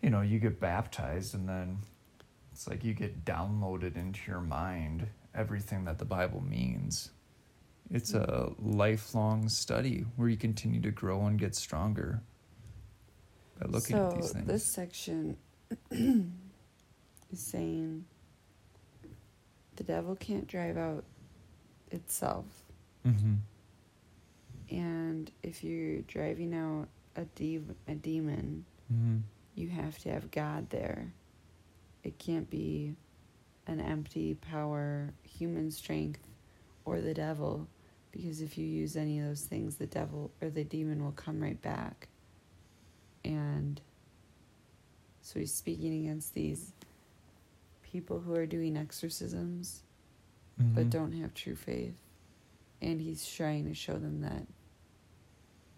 you 0.00 0.10
know, 0.10 0.20
you 0.20 0.38
get 0.38 0.60
baptized 0.60 1.34
and 1.34 1.48
then 1.48 1.78
it's 2.52 2.68
like 2.68 2.84
you 2.84 2.92
get 2.92 3.24
downloaded 3.24 3.96
into 3.96 4.20
your 4.26 4.40
mind 4.40 5.08
everything 5.34 5.84
that 5.84 5.98
the 5.98 6.04
Bible 6.04 6.42
means. 6.42 7.10
It's 7.90 8.14
a 8.14 8.52
lifelong 8.58 9.48
study 9.48 10.04
where 10.16 10.28
you 10.28 10.36
continue 10.36 10.80
to 10.82 10.90
grow 10.90 11.26
and 11.26 11.38
get 11.38 11.54
stronger 11.54 12.20
by 13.58 13.68
looking 13.68 13.96
so 13.96 14.08
at 14.08 14.16
these 14.16 14.32
things. 14.32 14.46
this 14.46 14.64
section 14.64 15.36
is 15.90 16.26
saying 17.32 18.04
the 19.78 19.84
devil 19.84 20.16
can't 20.16 20.46
drive 20.48 20.76
out 20.76 21.04
itself 21.92 22.44
mm-hmm. 23.06 23.34
and 24.70 25.30
if 25.42 25.64
you're 25.64 26.02
driving 26.02 26.52
out 26.54 26.88
a, 27.16 27.24
de- 27.36 27.62
a 27.88 27.94
demon 27.94 28.64
Mm-hmm. 28.92 29.18
you 29.54 29.68
have 29.68 29.98
to 29.98 30.10
have 30.10 30.30
god 30.30 30.70
there 30.70 31.12
it 32.04 32.18
can't 32.18 32.48
be 32.48 32.94
an 33.66 33.80
empty 33.80 34.32
power 34.34 35.12
human 35.22 35.70
strength 35.70 36.26
or 36.86 37.02
the 37.02 37.12
devil 37.12 37.68
because 38.12 38.40
if 38.40 38.56
you 38.56 38.64
use 38.66 38.96
any 38.96 39.18
of 39.20 39.26
those 39.26 39.42
things 39.42 39.76
the 39.76 39.84
devil 39.84 40.30
or 40.40 40.48
the 40.48 40.64
demon 40.64 41.04
will 41.04 41.12
come 41.12 41.38
right 41.42 41.60
back 41.60 42.08
and 43.26 43.82
so 45.20 45.38
he's 45.38 45.52
speaking 45.52 45.92
against 46.06 46.32
these 46.32 46.72
people 47.90 48.20
who 48.20 48.34
are 48.34 48.46
doing 48.46 48.76
exorcisms 48.76 49.82
but 50.58 50.64
Mm-hmm. 50.64 50.88
don't 50.90 51.12
have 51.12 51.34
true 51.34 51.54
faith. 51.54 51.94
And 52.82 53.00
he's 53.00 53.24
trying 53.26 53.64
to 53.66 53.74
show 53.74 53.92
them 53.92 54.20
that 54.22 54.44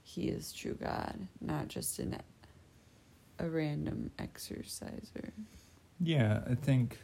he 0.03 0.29
is 0.29 0.53
true 0.53 0.73
God, 0.75 1.27
not 1.41 1.69
just 1.69 1.99
an 1.99 2.17
a 3.39 3.49
random 3.49 4.11
exerciser. 4.19 5.33
Yeah, 5.99 6.41
I 6.49 6.55
think 6.55 6.99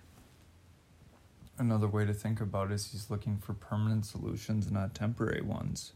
another 1.59 1.87
way 1.87 2.05
to 2.07 2.15
think 2.15 2.41
about 2.41 2.71
it 2.71 2.75
is 2.75 2.93
he's 2.93 3.11
looking 3.11 3.37
for 3.39 3.53
permanent 3.55 4.07
solutions, 4.07 4.71
not 4.71 4.95
temporary 4.95 5.43
ones. 5.43 5.93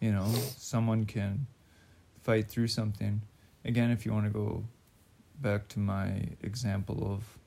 You 0.00 0.12
know, 0.12 0.26
someone 0.56 1.04
can 1.04 1.46
fight 2.22 2.48
through 2.48 2.68
something. 2.68 3.22
again, 3.64 3.90
if 3.90 4.04
you 4.06 4.12
want 4.12 4.26
to 4.26 4.30
go 4.32 4.64
back 5.40 5.66
to 5.68 5.78
my 5.80 6.28
example 6.42 7.12
of 7.12 7.38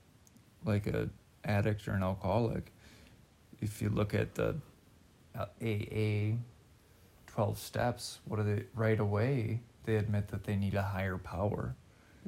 like 0.64 0.86
a 0.86 1.08
addict 1.44 1.86
or 1.88 1.92
an 1.92 2.02
alcoholic, 2.02 2.72
if 3.60 3.80
you 3.82 3.88
look 3.88 4.14
at 4.14 4.34
the 4.34 4.56
uh, 5.36 5.46
AA 5.62 6.36
12 7.26 7.58
steps, 7.58 8.20
what 8.24 8.38
are 8.40 8.44
they 8.44 8.64
right 8.74 8.98
away? 9.00 9.60
They 9.84 9.96
admit 9.96 10.28
that 10.28 10.44
they 10.44 10.56
need 10.56 10.74
a 10.74 10.82
higher 10.82 11.18
power. 11.18 11.74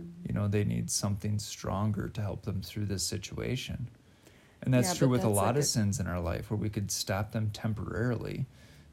Mm-hmm. 0.00 0.28
You 0.28 0.34
know, 0.34 0.48
they 0.48 0.64
need 0.64 0.90
something 0.90 1.38
stronger 1.38 2.08
to 2.08 2.20
help 2.20 2.42
them 2.42 2.62
through 2.62 2.86
this 2.86 3.02
situation. 3.02 3.88
And 4.62 4.72
that's 4.74 4.88
Yeah, 4.88 4.94
true 4.98 5.08
with 5.08 5.24
a 5.24 5.28
lot 5.28 5.46
like 5.46 5.56
of 5.56 5.60
a- 5.62 5.64
sins 5.64 6.00
in 6.00 6.06
our 6.06 6.20
life 6.20 6.50
where 6.50 6.58
we 6.58 6.68
could 6.70 6.90
stop 6.90 7.32
them 7.32 7.50
temporarily. 7.50 8.46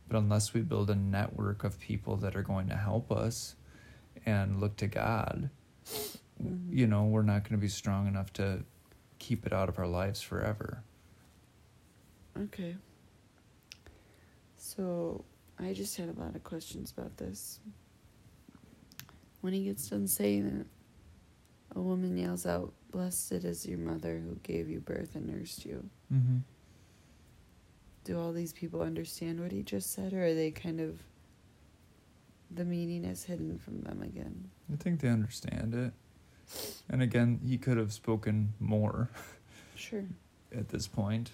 But 0.08 0.18
unless 0.18 0.54
we 0.54 0.62
build 0.62 0.90
a 0.90 0.96
network 0.96 1.64
of 1.64 1.80
people 1.80 2.16
that 2.18 2.36
are 2.36 2.42
going 2.42 2.68
to 2.70 2.76
help 2.78 3.12
us 3.12 3.56
and 4.26 4.60
look 4.62 4.78
to 4.78 4.88
God, 4.88 5.50
Mhm. 6.42 6.72
you 6.72 6.88
know, 6.88 7.06
we're 7.06 7.22
not 7.24 7.44
going 7.44 7.54
to 7.54 7.62
be 7.62 7.68
strong 7.68 8.08
enough 8.08 8.32
to 8.34 8.64
keep 9.20 9.46
it 9.46 9.54
out 9.54 9.70
of 9.70 9.80
our 9.80 9.88
lives 9.88 10.22
forever. 10.22 10.84
Okay. 12.38 12.76
So 14.58 15.24
I 15.60 15.74
just 15.74 15.98
had 15.98 16.10
a 16.10 16.20
lot 16.20 16.36
of 16.36 16.44
questions 16.44 16.94
about 16.96 17.18
this. 17.18 17.60
When 19.42 19.54
he 19.54 19.64
gets 19.64 19.88
done 19.90 20.08
saying 20.08 20.46
it, 20.46 20.68
a 21.76 21.80
woman 21.82 22.18
yells 22.18 22.46
out, 22.46 22.74
Blessed 22.92 23.34
is 23.34 23.66
your 23.66 23.80
mother 23.80 24.20
who 24.20 24.36
gave 24.44 24.70
you 24.70 24.80
birth 24.80 25.16
and 25.16 25.28
nursed 25.28 25.66
you. 25.66 25.90
Mm-hmm. 26.14 26.38
Do 28.06 28.20
all 28.20 28.32
these 28.32 28.54
people 28.54 28.82
understand 28.82 29.40
what 29.42 29.52
he 29.52 29.64
just 29.64 29.94
said, 29.94 30.14
or 30.14 30.26
are 30.26 30.34
they 30.34 30.52
kind 30.52 30.80
of. 30.80 31.00
the 32.50 32.64
meaning 32.66 33.04
is 33.04 33.26
hidden 33.26 33.58
from 33.60 33.82
them 33.82 34.02
again? 34.02 34.50
I 34.72 34.78
think 34.78 35.02
they 35.02 35.10
understand 35.10 35.74
it. 35.76 35.92
And 36.90 37.02
again, 37.02 37.40
he 37.46 37.58
could 37.58 37.78
have 37.78 37.92
spoken 37.94 38.54
more 38.60 39.10
Sure. 39.76 40.06
at 40.56 40.70
this 40.70 40.88
point. 40.88 41.32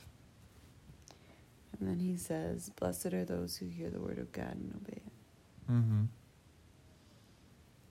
And 1.80 1.88
then 1.90 2.00
he 2.00 2.18
says, 2.18 2.70
Blessed 2.70 3.14
are 3.14 3.26
those 3.26 3.58
who 3.58 3.68
hear 3.68 3.90
the 3.90 4.00
word 4.00 4.18
of 4.18 4.32
God 4.32 4.56
and 4.56 4.74
obey 4.76 4.98
it. 5.06 5.72
Mm-hmm. 5.72 6.04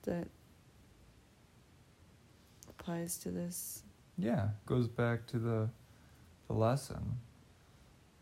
That 0.03 0.27
applies 2.69 3.17
to 3.19 3.29
this. 3.31 3.83
Yeah, 4.17 4.49
goes 4.65 4.87
back 4.87 5.25
to 5.27 5.39
the 5.39 5.69
the 6.47 6.53
lesson. 6.53 7.17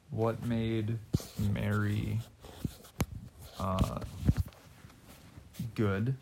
What 0.10 0.46
made 0.46 0.98
Mary 1.54 2.20
uh, 3.60 4.00
good 5.76 6.16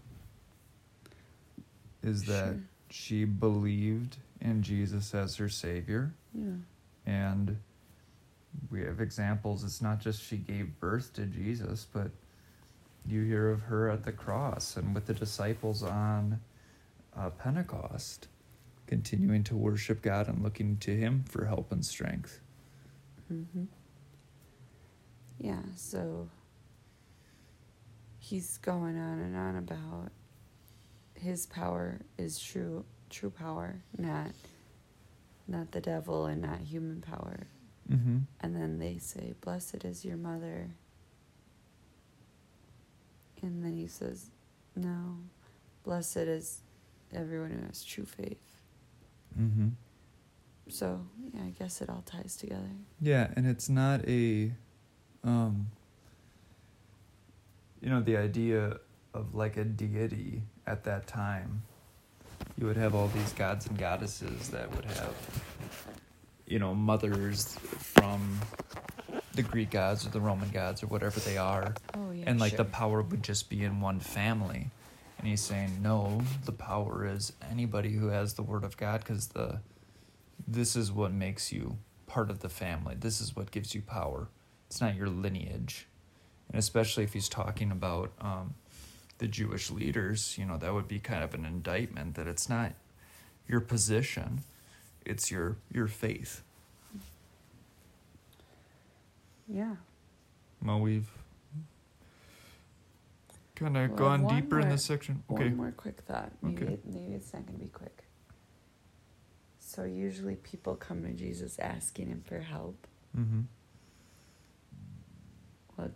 is 2.03 2.23
that 2.23 2.53
Sure. 2.53 2.62
she 2.89 3.25
believed 3.25 4.17
in 4.41 4.62
Jesus 4.63 5.13
as 5.13 5.35
her 5.35 5.49
savior, 5.49 6.13
Yeah. 6.33 6.55
and 7.05 7.57
we 8.71 8.81
have 8.81 8.99
examples. 9.01 9.63
It's 9.63 9.81
not 9.81 9.99
just 9.99 10.21
she 10.21 10.38
gave 10.38 10.79
birth 10.79 11.13
to 11.13 11.25
Jesus, 11.25 11.85
but 11.91 12.12
you 13.05 13.23
hear 13.23 13.49
of 13.49 13.62
her 13.63 13.89
at 13.89 14.03
the 14.03 14.12
cross 14.12 14.75
and 14.77 14.93
with 14.93 15.05
the 15.05 15.13
disciples 15.13 15.83
on 15.83 16.39
uh, 17.15 17.29
Pentecost, 17.31 18.27
continuing 18.88 19.43
to 19.43 19.55
worship 19.55 20.01
God 20.01 20.27
and 20.27 20.41
looking 20.43 20.77
to 20.77 20.95
Him 20.95 21.23
for 21.27 21.45
help 21.45 21.71
and 21.71 21.85
strength. 21.85 22.39
Mm-hmm. 23.31 23.65
Yeah, 25.39 25.62
so 25.75 26.29
he's 28.19 28.57
going 28.57 28.97
on 28.97 29.19
and 29.19 29.35
on 29.35 29.55
about 29.55 30.12
his 31.21 31.45
power 31.45 31.99
is 32.17 32.39
true 32.39 32.86
true 33.10 33.29
power, 33.29 33.82
not 33.97 34.32
not 35.47 35.71
the 35.71 35.82
devil 35.82 36.25
and 36.25 36.41
not 36.41 36.60
human 36.60 37.01
power. 37.01 37.47
Mm-hmm. 37.91 38.19
And 38.41 38.55
then 38.55 38.79
they 38.79 38.97
say, 38.99 39.34
Blessed 39.41 39.84
is 39.84 40.05
your 40.05 40.17
mother. 40.17 40.69
And 43.41 43.63
then 43.63 43.75
he 43.75 43.88
says, 43.88 44.29
No, 44.75 45.17
blessed 45.84 46.17
is 46.17 46.62
everyone 47.13 47.51
who 47.51 47.65
has 47.65 47.84
true 47.84 48.05
faith. 48.05 48.62
Mm-hmm. 49.39 49.69
So, 50.67 51.01
yeah, 51.34 51.41
I 51.45 51.49
guess 51.49 51.82
it 51.82 51.89
all 51.89 52.03
ties 52.05 52.36
together. 52.36 52.69
Yeah, 53.01 53.29
and 53.36 53.47
it's 53.47 53.69
not 53.69 54.08
a, 54.08 54.51
um, 55.23 55.67
you 57.82 57.89
know, 57.89 58.01
the 58.01 58.17
idea 58.17 58.77
of 59.19 59.36
like 59.36 59.58
a 59.58 59.63
deity 59.63 60.41
at 60.65 60.84
that 60.86 61.08
time. 61.08 61.63
You 62.58 62.65
would 62.67 62.77
have 62.77 62.95
all 62.95 63.08
these 63.10 63.34
gods 63.34 63.67
and 63.67 63.77
goddesses 63.77 64.49
that 64.49 64.73
would 64.75 64.86
have, 64.86 65.15
you 66.47 66.60
know, 66.60 66.73
mothers 66.73 67.55
from 67.77 68.39
the 69.34 69.43
Greek 69.43 69.71
gods 69.71 70.05
or 70.05 70.10
the 70.10 70.21
Roman 70.21 70.49
gods 70.49 70.84
or 70.84 70.88
whatever 70.88 71.19
they 71.19 71.38
are. 71.38 71.73
Oh, 71.93 72.12
yeah. 72.12 72.23
and 72.27 72.39
like 72.39 72.58
the 72.58 72.65
power 72.65 73.01
would 73.01 73.23
just 73.23 73.49
be 73.49 73.63
in 73.63 73.82
one 73.82 73.99
family 73.99 74.71
and 75.19 75.27
he's 75.27 75.41
saying 75.41 75.82
no 75.82 76.21
the 76.45 76.51
power 76.51 77.05
is 77.05 77.34
anybody 77.51 77.91
who 77.91 78.08
has 78.08 78.34
the 78.34 78.41
word 78.41 78.63
of 78.63 78.77
god 78.77 79.01
because 79.01 79.27
the 79.27 79.60
this 80.47 80.75
is 80.75 80.91
what 80.91 81.12
makes 81.12 81.51
you 81.51 81.77
part 82.08 82.32
of 82.32 82.39
the 82.39 82.49
family 82.49 82.95
this 82.97 83.21
is 83.21 83.36
what 83.36 83.51
gives 83.51 83.75
you 83.75 83.82
power 83.82 84.29
it's 84.67 84.82
not 84.82 84.95
your 84.95 85.10
lineage 85.10 85.88
and 86.49 86.58
especially 86.58 87.03
if 87.03 87.13
he's 87.13 87.29
talking 87.29 87.69
about 87.69 88.12
um, 88.21 88.55
the 89.19 89.27
jewish 89.27 89.69
leaders 89.69 90.38
you 90.38 90.45
know 90.45 90.58
that 90.58 90.73
would 90.73 90.88
be 90.88 90.99
kind 90.99 91.23
of 91.23 91.34
an 91.34 91.45
indictment 91.45 92.15
that 92.15 92.27
it's 92.27 92.49
not 92.49 92.73
your 93.47 93.60
position 93.62 94.41
it's 95.05 95.29
your 95.32 95.55
your 95.71 95.88
faith 95.88 96.41
Yeah. 99.47 99.75
well 100.63 100.79
we've 100.79 101.10
kind 103.55 103.75
of 103.75 103.89
Well, 103.89 103.97
gone 103.97 104.23
one 104.23 104.36
deeper 104.41 104.60
in 104.60 104.69
this 104.69 104.86
section 104.86 105.23
okay 105.32 105.45
One 105.49 105.58
more 105.58 105.71
quick 105.71 106.01
thought. 106.01 106.32
Maybe 106.41 106.63
Okay. 106.63 106.77
maybe 106.86 107.13
it's 107.13 107.34
not 107.34 107.45
going 107.45 107.58
to 107.60 107.65
be 107.65 107.69
quick. 107.71 108.03
So 109.60 109.84
usually 109.84 110.36
people 110.36 110.75
come 110.75 111.03
to 111.03 111.12
Jesus 111.13 111.58
asking 111.60 112.08
him 112.08 112.21
for 112.25 112.39
help. 112.39 112.88
mm-hmm 113.17 113.41
Well, 115.77 115.89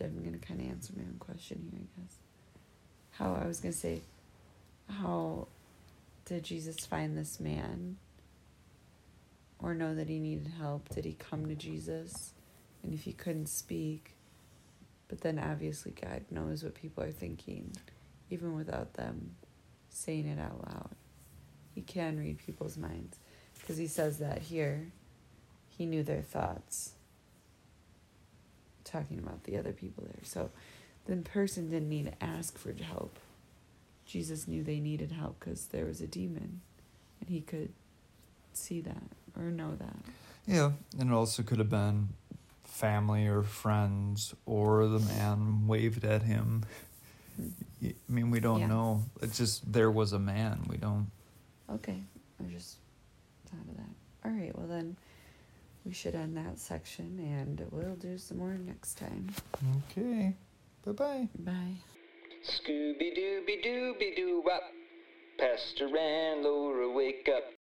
I'm 0.00 0.18
going 0.22 0.32
to 0.38 0.46
kind 0.46 0.60
of 0.60 0.66
answer 0.68 0.92
my 0.96 1.02
own 1.04 1.16
question 1.18 1.66
here, 1.70 1.80
I 1.82 2.00
guess. 2.00 2.16
How 3.18 3.38
I 3.42 3.46
was 3.46 3.60
going 3.60 3.72
to 3.72 3.78
say, 3.78 4.02
how 4.88 5.48
did 6.24 6.44
Jesus 6.44 6.84
find 6.84 7.16
this 7.16 7.40
man? 7.40 7.96
Or 9.58 9.74
know 9.74 9.94
that 9.94 10.08
he 10.08 10.18
needed 10.18 10.52
help? 10.58 10.88
Did 10.90 11.04
he 11.04 11.14
come 11.14 11.46
to 11.46 11.54
Jesus? 11.54 12.32
And 12.82 12.92
if 12.92 13.02
he 13.02 13.12
couldn't 13.12 13.48
speak, 13.48 14.12
but 15.08 15.22
then 15.22 15.38
obviously 15.38 15.92
God 15.92 16.24
knows 16.30 16.62
what 16.62 16.74
people 16.74 17.02
are 17.04 17.10
thinking, 17.10 17.72
even 18.30 18.54
without 18.54 18.94
them 18.94 19.36
saying 19.88 20.26
it 20.26 20.38
out 20.38 20.62
loud. 20.66 20.90
He 21.74 21.80
can 21.80 22.18
read 22.18 22.38
people's 22.38 22.76
minds 22.76 23.18
because 23.58 23.76
he 23.76 23.86
says 23.86 24.18
that 24.18 24.42
here. 24.42 24.92
He 25.68 25.86
knew 25.86 26.02
their 26.02 26.22
thoughts. 26.22 26.92
Talking 28.84 29.18
about 29.18 29.44
the 29.44 29.56
other 29.56 29.72
people 29.72 30.04
there. 30.04 30.22
So 30.22 30.50
the 31.06 31.16
person 31.16 31.70
didn't 31.70 31.88
need 31.88 32.06
to 32.06 32.24
ask 32.24 32.58
for 32.58 32.72
help. 32.72 33.18
Jesus 34.06 34.46
knew 34.46 34.62
they 34.62 34.80
needed 34.80 35.12
help 35.12 35.40
because 35.40 35.66
there 35.66 35.84
was 35.84 36.00
a 36.00 36.06
demon 36.06 36.60
and 37.20 37.28
he 37.28 37.40
could 37.40 37.72
see 38.52 38.80
that 38.80 39.02
or 39.36 39.44
know 39.50 39.74
that. 39.76 39.96
Yeah, 40.46 40.72
and 40.98 41.10
it 41.10 41.14
also 41.14 41.42
could 41.42 41.58
have 41.58 41.70
been 41.70 42.10
family 42.64 43.26
or 43.26 43.42
friends, 43.42 44.34
or 44.44 44.86
the 44.86 44.98
man 45.00 45.66
waved 45.66 46.04
at 46.04 46.22
him. 46.22 46.64
Hmm. 47.36 47.48
I 47.88 47.94
mean, 48.08 48.30
we 48.30 48.40
don't 48.40 48.60
Yeah. 48.60 48.66
know. 48.68 49.04
It's 49.22 49.36
just 49.38 49.72
there 49.72 49.90
was 49.90 50.12
a 50.12 50.18
man. 50.18 50.64
We 50.68 50.76
don't. 50.76 51.10
Okay, 51.68 52.02
I 52.40 52.48
just 52.50 52.76
thought 53.46 53.60
of 53.68 53.76
that. 53.76 53.90
All 54.24 54.30
right, 54.30 54.56
well 54.56 54.66
then 54.68 54.96
we 55.84 55.92
should 55.92 56.14
end 56.14 56.36
that 56.36 56.58
section 56.58 57.18
and 57.18 57.66
we'll 57.70 57.96
do 57.96 58.18
some 58.18 58.38
more 58.38 58.54
next 58.54 58.98
time. 58.98 59.30
Okay. 59.90 60.34
Bye 60.86 60.92
bye. 60.92 61.28
Bye. 61.40 61.76
Scooby 62.44 63.10
Dooby 63.18 63.64
Dooby 63.64 64.14
Doo 64.14 64.40
Wop. 64.46 64.62
Pastor 65.36 65.88
and 65.96 66.44
Laura 66.44 66.88
wake 66.92 67.28
up. 67.28 67.55